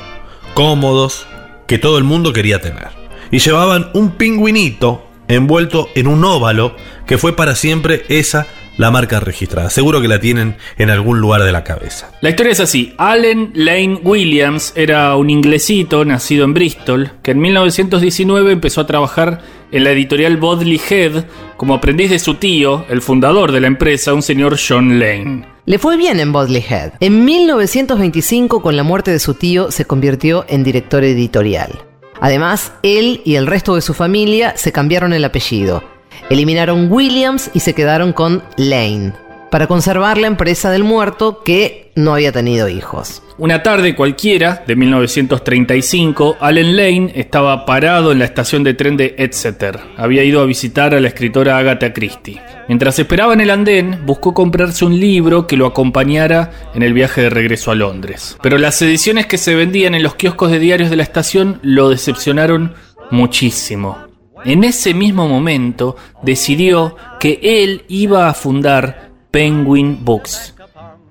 [0.53, 1.27] cómodos,
[1.65, 2.89] que todo el mundo quería tener.
[3.31, 6.75] Y llevaban un pingüinito envuelto en un óvalo
[7.07, 8.47] que fue para siempre esa
[8.81, 9.69] la marca registrada.
[9.69, 12.11] Seguro que la tienen en algún lugar de la cabeza.
[12.21, 12.93] La historia es así.
[12.97, 19.41] Allen Lane Williams era un inglesito nacido en Bristol que en 1919 empezó a trabajar
[19.71, 21.25] en la editorial Bodley Head
[21.57, 25.45] como aprendiz de su tío, el fundador de la empresa, un señor John Lane.
[25.65, 26.93] Le fue bien en Bodley Head.
[26.99, 31.83] En 1925, con la muerte de su tío, se convirtió en director editorial.
[32.19, 35.83] Además, él y el resto de su familia se cambiaron el apellido.
[36.29, 39.13] Eliminaron Williams y se quedaron con Lane,
[39.51, 43.21] para conservar la empresa del muerto que no había tenido hijos.
[43.37, 49.15] Una tarde cualquiera de 1935, Allen Lane estaba parado en la estación de tren de
[49.17, 49.79] Exeter.
[49.97, 52.41] Había ido a visitar a la escritora Agatha Christie.
[52.67, 57.21] Mientras esperaba en el andén, buscó comprarse un libro que lo acompañara en el viaje
[57.21, 58.37] de regreso a Londres.
[58.41, 61.89] Pero las ediciones que se vendían en los kioscos de diarios de la estación lo
[61.89, 62.73] decepcionaron
[63.09, 64.10] muchísimo.
[64.43, 70.55] En ese mismo momento decidió que él iba a fundar Penguin Books.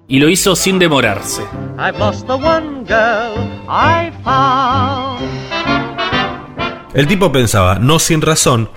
[0.09, 1.43] Y lo hizo sin demorarse.
[6.93, 8.69] El tipo pensaba, no sin razón,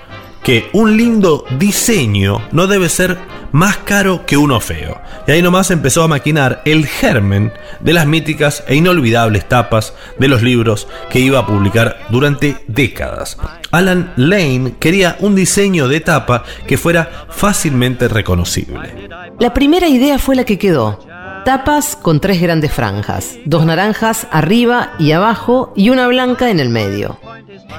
[0.43, 3.17] que un lindo diseño no debe ser
[3.53, 4.99] más caro que uno feo.
[5.25, 10.27] Y ahí nomás empezó a maquinar el germen de las míticas e inolvidables tapas de
[10.27, 13.37] los libros que iba a publicar durante décadas.
[13.71, 19.09] Alan Lane quería un diseño de tapa que fuera fácilmente reconocible.
[19.39, 20.99] La primera idea fue la que quedó.
[21.45, 26.69] Tapas con tres grandes franjas, dos naranjas arriba y abajo y una blanca en el
[26.69, 27.19] medio.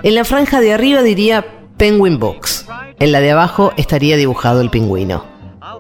[0.03, 2.67] En la franja de arriba diría Penguin Books,
[3.01, 5.25] en la de abajo estaría dibujado el pingüino.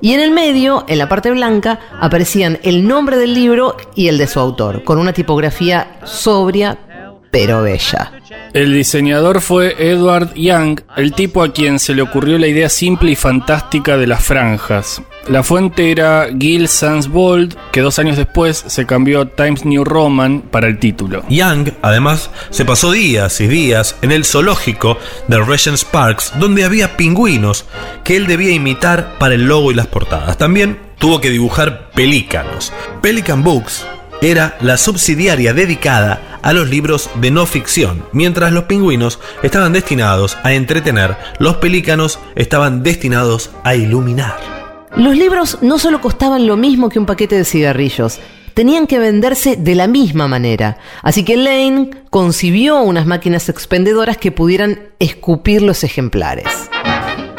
[0.01, 4.19] Y en el medio, en la parte blanca, aparecían el nombre del libro y el
[4.19, 6.79] de su autor, con una tipografía sobria
[7.35, 8.13] pero bella.
[8.53, 13.11] El diseñador fue Edward Young, el tipo a quien se le ocurrió la idea simple
[13.11, 15.03] y fantástica de las franjas.
[15.27, 20.43] La fuente era Gil Sansbold, que dos años después se cambió a Times New Roman
[20.43, 21.25] para el título.
[21.29, 26.97] Young, además, se pasó días y días en el zoológico de Regent's Parks, donde había
[26.97, 27.65] pingüinos
[28.05, 30.39] que él debía imitar para el logo y las portadas.
[30.39, 32.73] También tuvo que dibujar pelícanos.
[33.03, 33.85] Pelican Books
[34.31, 38.05] era la subsidiaria dedicada a los libros de no ficción.
[38.13, 44.37] Mientras los pingüinos estaban destinados a entretener, los pelícanos estaban destinados a iluminar.
[44.97, 48.21] Los libros no solo costaban lo mismo que un paquete de cigarrillos,
[48.55, 50.79] tenían que venderse de la misma manera.
[51.03, 56.47] Así que Lane concibió unas máquinas expendedoras que pudieran escupir los ejemplares.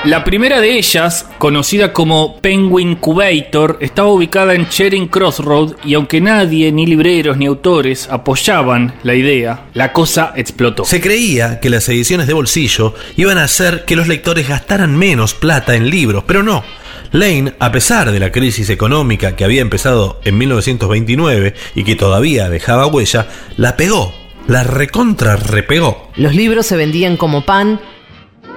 [0.05, 5.95] La primera de ellas, conocida como Penguin Cubator, estaba ubicada en Charing Cross Road y
[5.95, 10.85] aunque nadie, ni libreros ni autores, apoyaban la idea, la cosa explotó.
[10.85, 15.33] Se creía que las ediciones de bolsillo iban a hacer que los lectores gastaran menos
[15.33, 16.63] plata en libros, pero no.
[17.11, 22.47] Lane, a pesar de la crisis económica que había empezado en 1929 y que todavía
[22.49, 23.27] dejaba huella,
[23.57, 24.13] la pegó,
[24.47, 26.11] la recontra repegó.
[26.15, 27.79] Los libros se vendían como pan,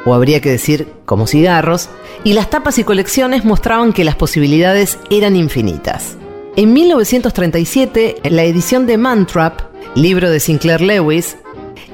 [0.05, 1.89] o habría que decir como cigarros,
[2.25, 6.17] y las tapas y colecciones mostraban que las posibilidades eran infinitas.
[6.57, 9.61] En 1937, en la edición de Mantrap,
[9.95, 11.37] libro de Sinclair Lewis,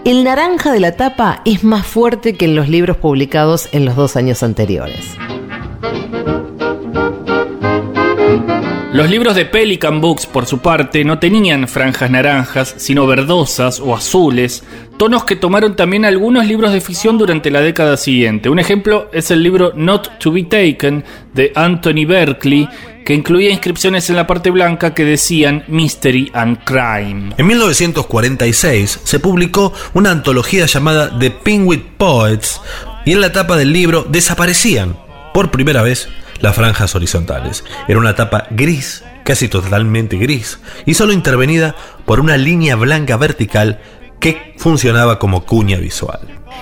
[0.04, 3.96] el naranja de la tapa es más fuerte que en los libros publicados en los
[3.96, 5.16] dos años anteriores.
[8.94, 13.96] Los libros de Pelican Books, por su parte, no tenían franjas naranjas, sino verdosas o
[13.96, 14.62] azules,
[14.96, 18.50] tonos que tomaron también algunos libros de ficción durante la década siguiente.
[18.50, 22.68] Un ejemplo es el libro Not to be Taken de Anthony Berkeley,
[23.04, 27.34] que incluía inscripciones en la parte blanca que decían Mystery and Crime.
[27.36, 32.60] En 1946 se publicó una antología llamada The Penguin Poets
[33.04, 34.96] y en la tapa del libro desaparecían
[35.34, 36.08] por primera vez
[36.40, 37.64] las franjas horizontales.
[37.88, 41.74] Era una tapa gris, casi totalmente gris, y solo intervenida
[42.04, 43.80] por una línea blanca vertical
[44.20, 46.20] que funcionaba como cuña visual.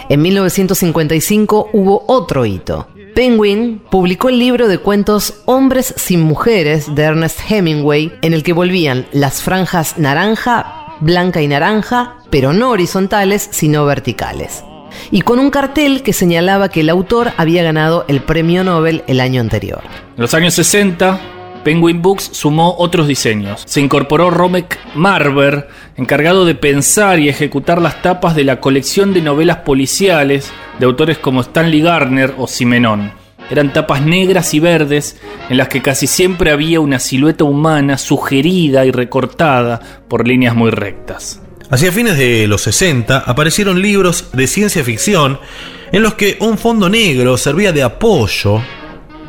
[0.09, 2.89] En 1955 hubo otro hito.
[3.15, 8.55] Penguin publicó el libro de cuentos Hombres sin mujeres de Ernest Hemingway, en el que
[8.55, 14.65] volvían las franjas naranja, blanca y naranja, pero no horizontales, sino verticales.
[15.11, 19.21] Y con un cartel que señalaba que el autor había ganado el premio Nobel el
[19.21, 19.83] año anterior.
[20.17, 21.21] En los años 60,
[21.65, 23.63] Penguin Books sumó otros diseños.
[23.67, 29.23] Se incorporó Romek Marber, encargado de pensar y ejecutar las tapas de la colección de
[29.23, 33.13] novelas policiales de autores como Stanley Garner o Simenon.
[33.51, 35.21] Eran tapas negras y verdes
[35.51, 40.71] en las que casi siempre había una silueta humana sugerida y recortada por líneas muy
[40.71, 41.42] rectas.
[41.73, 45.41] Hacia fines de los 60 aparecieron libros de ciencia ficción
[45.91, 48.59] en los que un fondo negro servía de apoyo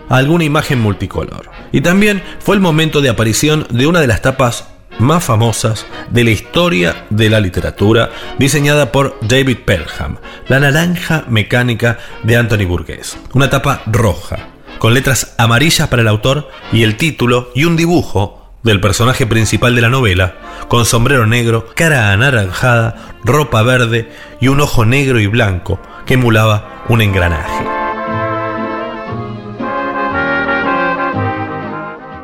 [0.09, 1.49] a alguna imagen multicolor.
[1.71, 4.67] Y también fue el momento de aparición de una de las tapas
[4.99, 10.17] más famosas de la historia de la literatura, diseñada por David Pelham,
[10.49, 13.17] La Naranja Mecánica de Anthony Burgess.
[13.31, 18.42] Una tapa roja, con letras amarillas para el autor y el título y un dibujo
[18.63, 20.35] del personaje principal de la novela,
[20.67, 26.83] con sombrero negro, cara anaranjada, ropa verde y un ojo negro y blanco que emulaba
[26.89, 27.65] un engranaje.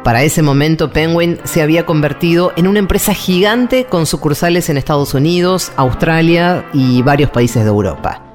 [0.04, 5.14] Para ese momento, Penguin se había convertido en una empresa gigante con sucursales en Estados
[5.14, 8.29] Unidos, Australia y varios países de Europa.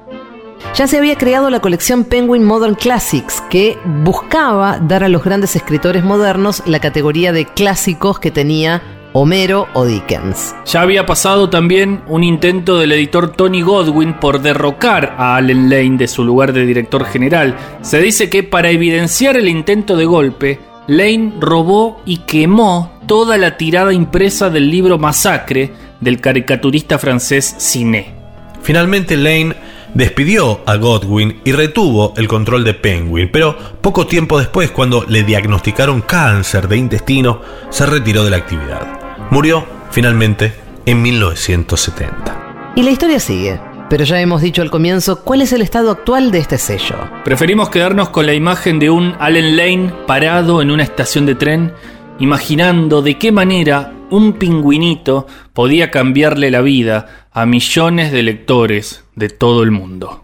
[0.73, 5.55] Ya se había creado la colección Penguin Modern Classics, que buscaba dar a los grandes
[5.55, 8.81] escritores modernos la categoría de clásicos que tenía
[9.13, 10.53] Homero o Dickens.
[10.65, 15.95] Ya había pasado también un intento del editor Tony Godwin por derrocar a Allen Lane
[15.95, 17.55] de su lugar de director general.
[17.81, 23.55] Se dice que para evidenciar el intento de golpe, Lane robó y quemó toda la
[23.55, 28.13] tirada impresa del libro Masacre del caricaturista francés Ciné.
[28.61, 29.55] Finalmente Lane
[29.95, 35.23] despidió a Godwin y retuvo el control de Penguin, pero poco tiempo después, cuando le
[35.23, 37.41] diagnosticaron cáncer de intestino,
[37.71, 38.99] se retiró de la actividad.
[39.31, 40.53] Murió finalmente
[40.85, 42.73] en 1970.
[42.75, 43.59] Y la historia sigue.
[43.87, 46.95] Pero ya hemos dicho al comienzo cuál es el estado actual de este sello.
[47.23, 51.71] Preferimos quedarnos con la imagen de un Allen Lane parado en una estación de tren,
[52.17, 59.29] imaginando de qué manera un pingüinito podía cambiarle la vida a millones de lectores de
[59.29, 60.23] todo el mundo.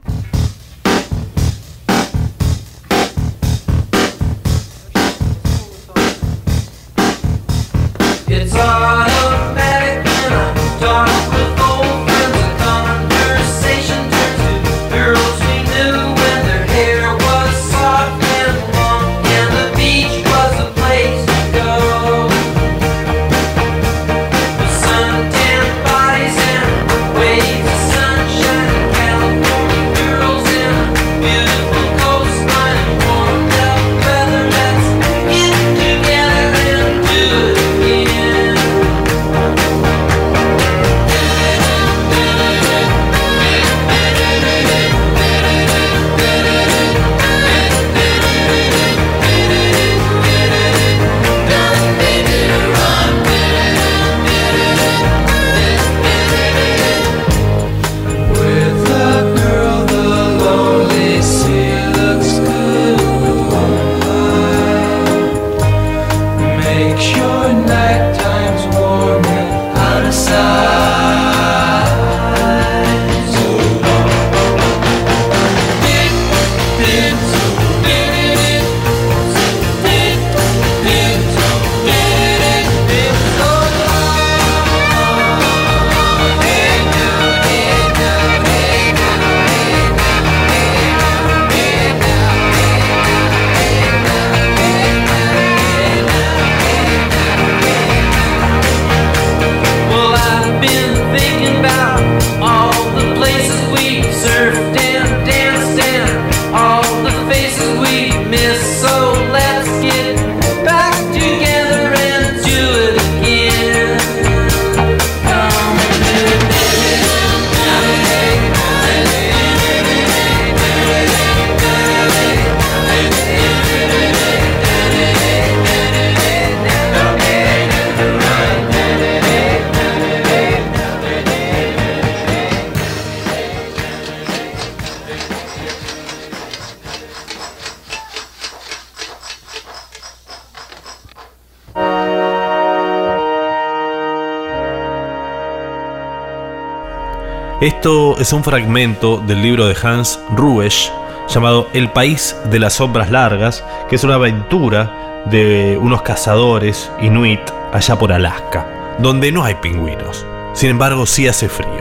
[147.61, 150.91] Esto es un fragmento del libro de Hans Ruesch
[151.29, 157.39] llamado El País de las Sombras Largas, que es una aventura de unos cazadores inuit
[157.71, 160.25] allá por Alaska, donde no hay pingüinos.
[160.53, 161.80] Sin embargo, sí hace frío.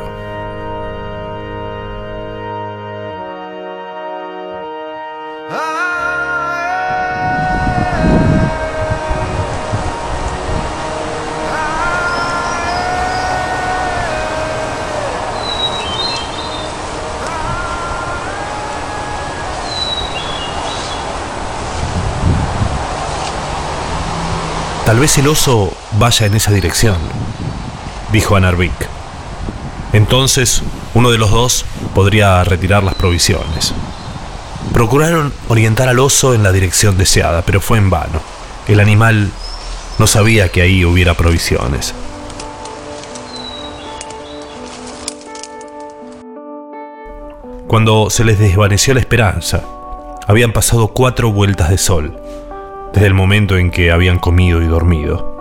[25.00, 26.98] Vez el oso vaya en esa dirección,
[28.12, 28.70] dijo Anarvik.
[29.94, 33.72] Entonces, uno de los dos podría retirar las provisiones.
[34.74, 38.20] Procuraron orientar al oso en la dirección deseada, pero fue en vano.
[38.68, 39.30] El animal
[39.98, 41.94] no sabía que ahí hubiera provisiones.
[47.66, 49.62] Cuando se les desvaneció la esperanza,
[50.26, 52.20] habían pasado cuatro vueltas de sol,
[53.00, 55.34] desde el momento en que habían comido y dormido.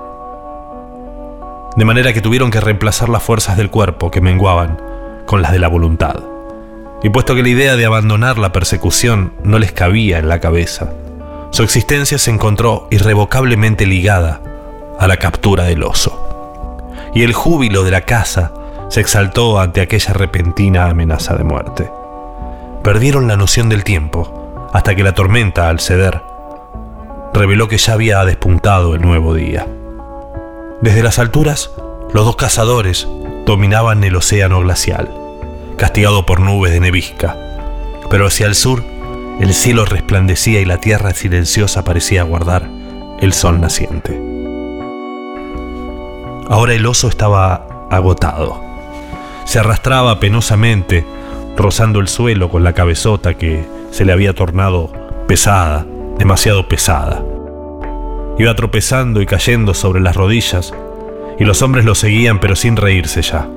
[1.76, 4.82] De manera que tuvieron que reemplazar las fuerzas del cuerpo que menguaban
[5.26, 6.24] con las de la voluntad.
[7.04, 10.94] Y puesto que la idea de abandonar la persecución no les cabía en la cabeza,
[11.52, 14.40] su existencia se encontró irrevocablemente ligada
[14.98, 16.88] a la captura del oso.
[17.14, 18.54] Y el júbilo de la caza
[18.88, 21.92] se exaltó ante aquella repentina amenaza de muerte.
[22.84, 26.29] Perdieron la noción del tiempo hasta que la tormenta, al ceder,
[27.34, 29.68] reveló que ya había despuntado el nuevo día.
[30.82, 31.72] Desde las alturas,
[32.14, 33.08] los dos cazadores
[33.46, 35.10] dominaban el océano glacial,
[35.78, 37.36] castigado por nubes de nevisca,
[38.10, 38.84] pero hacia el sur
[39.40, 42.68] el cielo resplandecía y la tierra silenciosa parecía guardar
[43.22, 44.20] el sol naciente.
[46.50, 48.62] Ahora el oso estaba agotado.
[49.46, 51.06] Se arrastraba penosamente,
[51.56, 54.92] rozando el suelo con la cabezota que se le había tornado
[55.28, 55.86] pesada,
[56.20, 57.24] demasiado pesada.
[58.38, 60.74] Iba tropezando y cayendo sobre las rodillas,
[61.40, 63.48] y los hombres lo seguían pero sin reírse ya.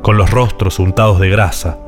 [0.00, 1.78] Con los rostros untados de grasa,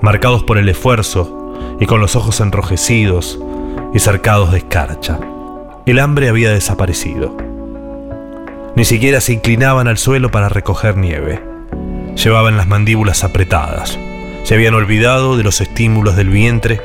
[0.00, 3.38] marcados por el esfuerzo y con los ojos enrojecidos
[3.92, 5.20] y cercados de escarcha.
[5.84, 7.36] El hambre había desaparecido.
[8.74, 11.42] Ni siquiera se inclinaban al suelo para recoger nieve.
[12.16, 13.98] Llevaban las mandíbulas apretadas.
[14.44, 16.80] Se habían olvidado de los estímulos del vientre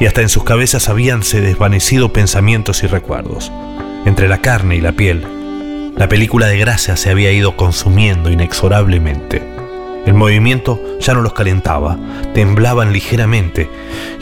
[0.00, 3.52] y hasta en sus cabezas habíanse desvanecido pensamientos y recuerdos.
[4.06, 5.24] Entre la carne y la piel,
[5.94, 9.42] la película de grasa se había ido consumiendo inexorablemente.
[10.06, 11.98] El movimiento ya no los calentaba,
[12.32, 13.68] temblaban ligeramente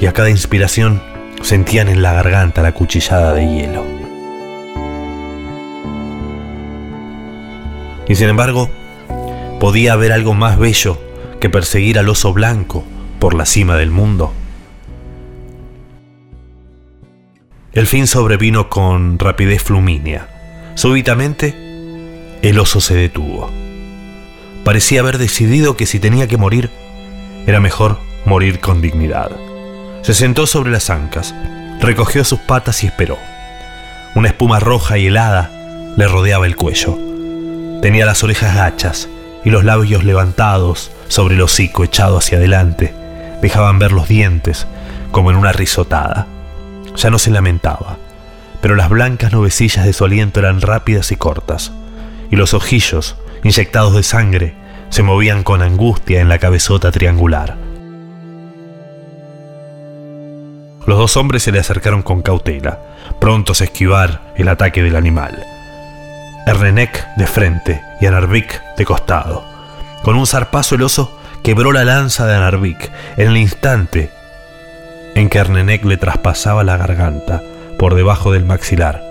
[0.00, 1.00] y a cada inspiración
[1.42, 3.84] sentían en la garganta la cuchillada de hielo.
[8.08, 8.68] Y sin embargo,
[9.60, 11.00] podía haber algo más bello
[11.38, 12.82] que perseguir al oso blanco
[13.20, 14.32] por la cima del mundo.
[17.78, 20.26] El fin sobrevino con rapidez flumínea.
[20.74, 21.54] Súbitamente,
[22.42, 23.52] el oso se detuvo.
[24.64, 26.70] Parecía haber decidido que si tenía que morir,
[27.46, 29.30] era mejor morir con dignidad.
[30.02, 31.36] Se sentó sobre las ancas,
[31.80, 33.16] recogió sus patas y esperó.
[34.16, 35.48] Una espuma roja y helada
[35.96, 36.98] le rodeaba el cuello.
[37.80, 39.08] Tenía las orejas gachas
[39.44, 42.92] y los labios levantados sobre el hocico echado hacia adelante.
[43.40, 44.66] Dejaban ver los dientes
[45.12, 46.26] como en una risotada.
[46.98, 47.96] Ya no se lamentaba,
[48.60, 51.70] pero las blancas nubecillas de su aliento eran rápidas y cortas,
[52.28, 54.56] y los ojillos, inyectados de sangre,
[54.88, 57.56] se movían con angustia en la cabezota triangular.
[60.86, 62.80] Los dos hombres se le acercaron con cautela,
[63.20, 65.44] prontos a esquivar el ataque del animal.
[66.46, 69.44] Ernenek de frente y Anarvik de costado.
[70.02, 74.17] Con un zarpazo el oso quebró la lanza de Anarvik en el instante
[75.18, 77.42] en que Ernenek le traspasaba la garganta
[77.76, 79.02] por debajo del maxilar,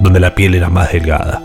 [0.00, 1.40] donde la piel era más delgada.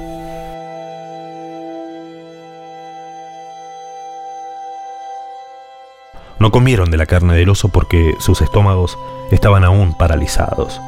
[6.39, 8.97] No comieron de la carne del oso porque sus estómagos
[9.31, 10.81] estaban aún paralizados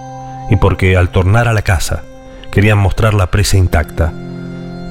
[0.49, 2.01] y porque al tornar a la casa
[2.51, 4.13] querían mostrar la presa intacta,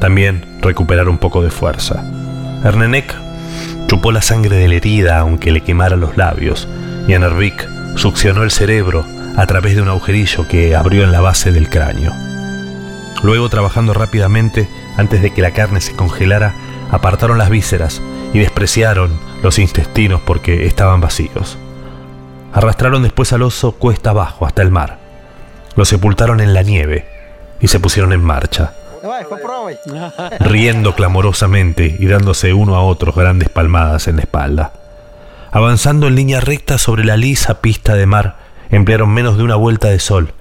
[0.01, 2.05] también recuperar un poco de fuerza.
[2.65, 3.13] Ernenek
[3.89, 6.69] chupó la sangre de la herida aunque le quemara los labios
[7.09, 9.05] y Anarvik succionó el cerebro
[9.37, 12.13] a través de un agujerillo que abrió en la base del cráneo.
[13.23, 16.55] Luego, trabajando rápidamente, antes de que la carne se congelara,
[16.91, 21.59] apartaron las vísceras y despreciaron los intestinos porque estaban vacíos.
[22.53, 24.99] Arrastraron después al oso cuesta abajo hasta el mar.
[25.77, 27.07] Lo sepultaron en la nieve
[27.61, 28.75] y se pusieron en marcha,
[30.41, 34.73] riendo clamorosamente y dándose uno a otro grandes palmadas en la espalda.
[35.55, 38.39] Avanzando en línea recta sobre la lisa pista de mar,
[38.71, 40.33] emplearon menos de una vuelta de sol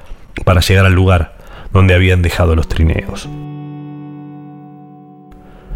[0.44, 1.38] para llegar al lugar
[1.72, 3.30] donde habían dejado los trineos.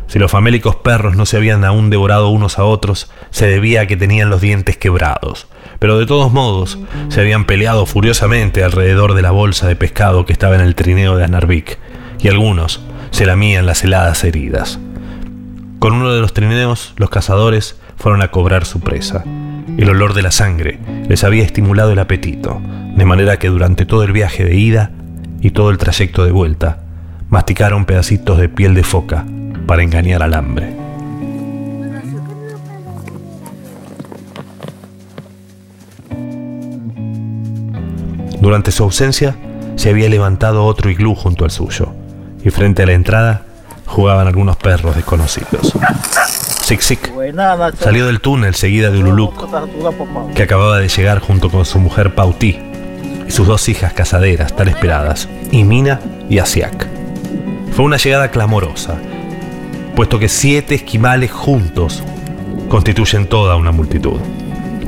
[0.08, 3.86] Si los famélicos perros no se habían aún devorado unos a otros, se debía a
[3.86, 5.46] que tenían los dientes quebrados,
[5.78, 6.80] pero de todos modos
[7.10, 11.16] se habían peleado furiosamente alrededor de la bolsa de pescado que estaba en el trineo
[11.16, 11.78] de Anarvik,
[12.20, 12.82] y algunos
[13.12, 14.80] se lamían las heladas heridas.
[15.78, 19.24] Con uno de los trineos, los cazadores fueron a cobrar su presa.
[19.78, 20.80] El olor de la sangre
[21.10, 22.62] les había estimulado el apetito,
[22.96, 24.92] de manera que durante todo el viaje de ida
[25.42, 26.80] y todo el trayecto de vuelta,
[27.30, 29.26] masticaron pedacitos de piel de foca
[29.66, 30.74] para engañar al hambre.
[38.40, 39.36] Durante su ausencia,
[39.76, 41.94] se había levantado otro iglú junto al suyo,
[42.44, 43.44] y frente a la entrada
[43.86, 45.74] jugaban algunos perros desconocidos.
[46.68, 47.14] Sik Sik
[47.80, 49.48] salió del túnel seguida de Ululuk,
[50.36, 52.60] que acababa de llegar junto con su mujer Pauti
[53.26, 56.86] y sus dos hijas casaderas tan esperadas, Imina y Asiak.
[57.72, 58.96] Fue una llegada clamorosa,
[59.96, 62.04] puesto que siete esquimales juntos
[62.68, 64.20] constituyen toda una multitud.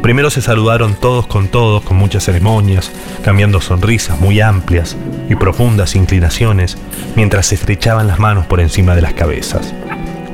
[0.02, 2.92] Primero se saludaron todos con todos, con muchas ceremonias,
[3.24, 4.98] cambiando sonrisas muy amplias
[5.30, 6.78] y profundas inclinaciones,
[7.16, 9.74] mientras se estrechaban las manos por encima de las cabezas.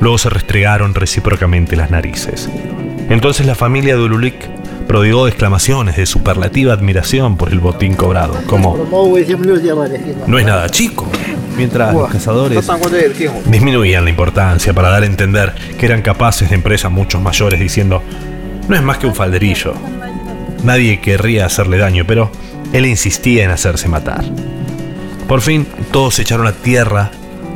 [0.05, 2.47] Luego se restregaron recíprocamente las narices.
[3.09, 4.35] Entonces la familia de Ululik
[4.87, 8.77] prodigó exclamaciones de superlativa admiración por el botín cobrado, como
[10.27, 11.07] no es nada chico,
[11.57, 12.63] mientras los cazadores
[13.47, 18.03] disminuían la importancia para dar a entender que eran capaces de empresas mucho mayores diciendo
[18.67, 19.73] no es más que un falderillo.
[20.63, 22.29] Nadie querría hacerle daño, pero
[22.73, 24.23] él insistía en hacerse matar.
[25.27, 27.09] Por fin, todos se echaron a tierra,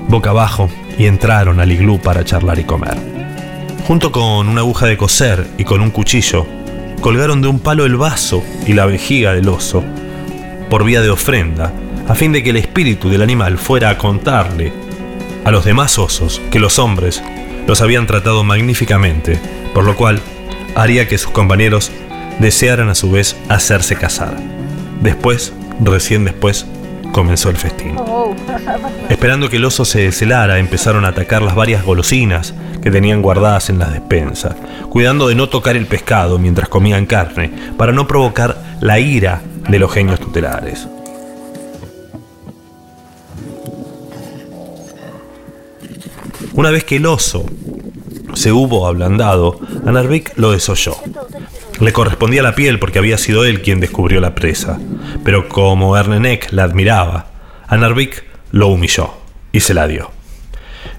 [0.08, 2.98] boca abajo, y entraron al iglú para charlar y comer.
[3.88, 6.46] Junto con una aguja de coser y con un cuchillo,
[7.02, 9.84] colgaron de un palo el vaso y la vejiga del oso,
[10.70, 11.74] por vía de ofrenda,
[12.08, 14.74] a fin de que el espíritu del animal fuera a contarle
[15.46, 17.24] a los demás osos que los hombres
[17.66, 19.40] los habían tratado magníficamente,
[19.74, 20.20] por lo cual
[20.76, 21.92] haría que sus compañeros
[22.40, 24.36] desearan a su vez hacerse casar.
[25.02, 26.66] Después, recién después,
[27.12, 27.96] comenzó el festín.
[29.10, 33.70] Esperando que el oso se deshelara, empezaron a atacar las varias golosinas que tenían guardadas
[33.70, 34.56] en las despensas,
[34.90, 39.80] cuidando de no tocar el pescado mientras comían carne, para no provocar la ira de
[39.80, 40.88] los genios tutelares.
[46.54, 47.46] Una vez que el oso
[48.34, 50.98] se hubo ablandado, Anarbik lo desolló.
[51.80, 54.80] Le correspondía la piel porque había sido él quien descubrió la presa,
[55.24, 57.28] pero como Ernenek la admiraba,
[57.68, 59.14] Anarbik lo humilló
[59.52, 60.12] y se la dio.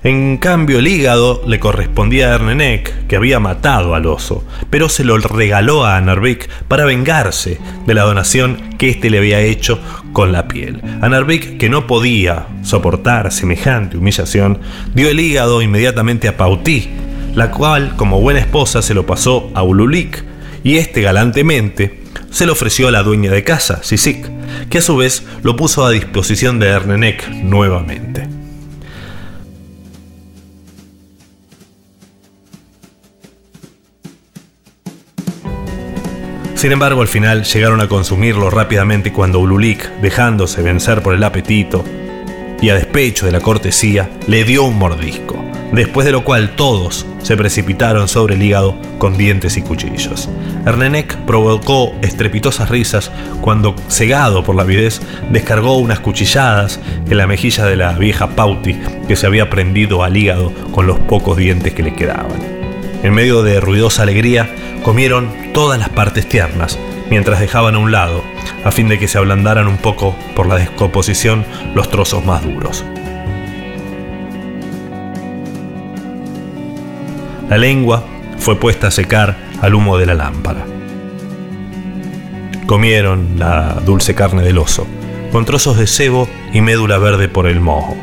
[0.02, 5.04] En cambio, el hígado le correspondía a Ernenek, que había matado al oso, pero se
[5.04, 9.78] lo regaló a Anarbik para vengarse de la donación que éste le había hecho
[10.14, 10.80] con la piel.
[11.02, 14.60] Anarbik, que no podía soportar semejante humillación,
[14.94, 16.88] dio el hígado inmediatamente a Pautí,
[17.34, 20.29] la cual, como buena esposa, se lo pasó a Ululik,
[20.62, 22.00] y este galantemente
[22.30, 24.28] se lo ofreció a la dueña de casa, Sisik,
[24.68, 28.28] que a su vez lo puso a disposición de Ernenek nuevamente.
[36.60, 41.82] Sin embargo, al final llegaron a consumirlo rápidamente cuando Ululik, dejándose vencer por el apetito
[42.60, 45.42] y a despecho de la cortesía, le dio un mordisco,
[45.72, 50.28] después de lo cual todos se precipitaron sobre el hígado con dientes y cuchillos.
[50.66, 53.10] Ernenek provocó estrepitosas risas
[53.40, 55.00] cuando, cegado por la avidez,
[55.30, 60.16] descargó unas cuchilladas en la mejilla de la vieja Pauti que se había prendido al
[60.16, 62.40] hígado con los pocos dientes que le quedaban.
[63.02, 64.50] En medio de ruidosa alegría,
[64.82, 68.22] comieron todas las partes tiernas, mientras dejaban a un lado,
[68.64, 71.44] a fin de que se ablandaran un poco por la descomposición
[71.74, 72.84] los trozos más duros.
[77.50, 78.04] La lengua
[78.38, 80.64] fue puesta a secar al humo de la lámpara.
[82.66, 84.86] Comieron la dulce carne del oso,
[85.32, 87.96] con trozos de cebo y médula verde por el mojo,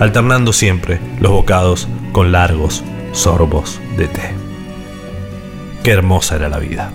[0.00, 4.34] alternando siempre los bocados con largos sorbos de té.
[5.84, 6.90] Qué hermosa era la vida.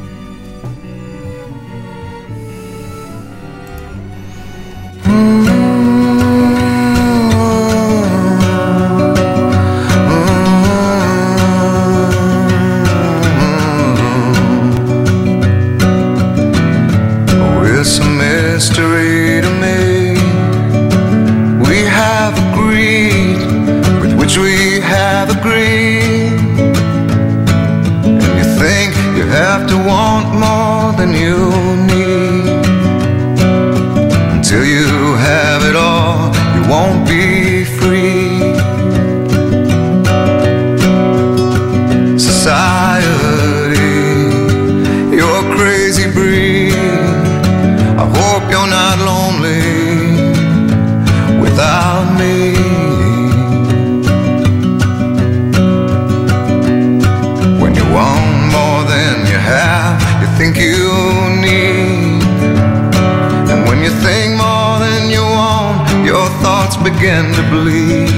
[67.10, 68.10] begin to bleed.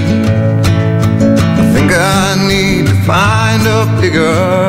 [1.60, 4.61] I think I need to find a bigger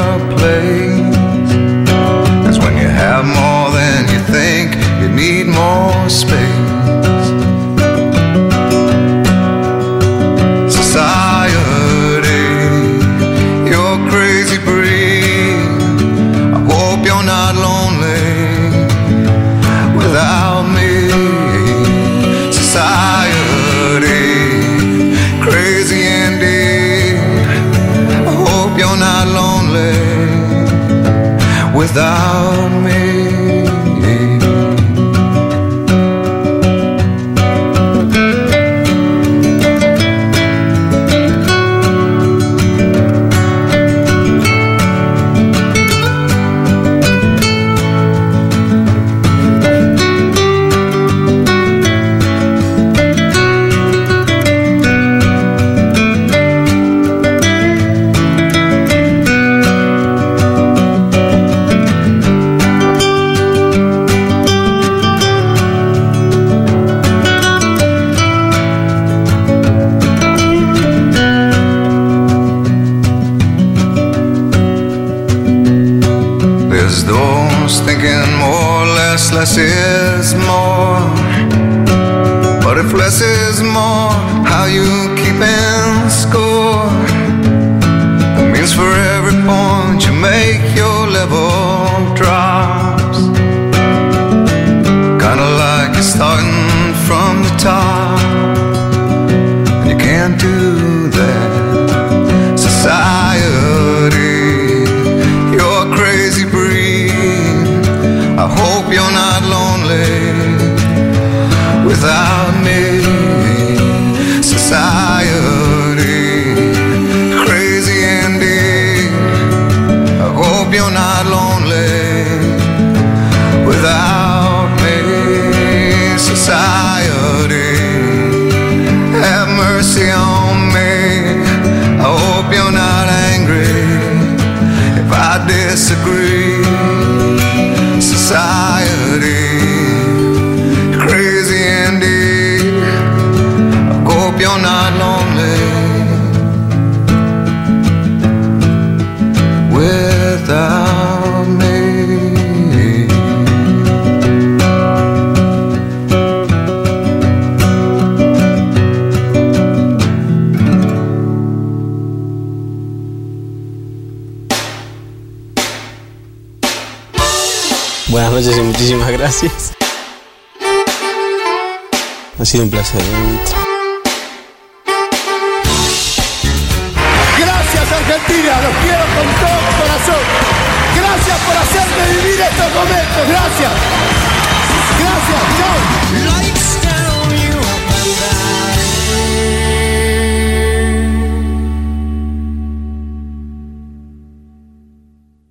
[172.52, 173.61] sido un placer.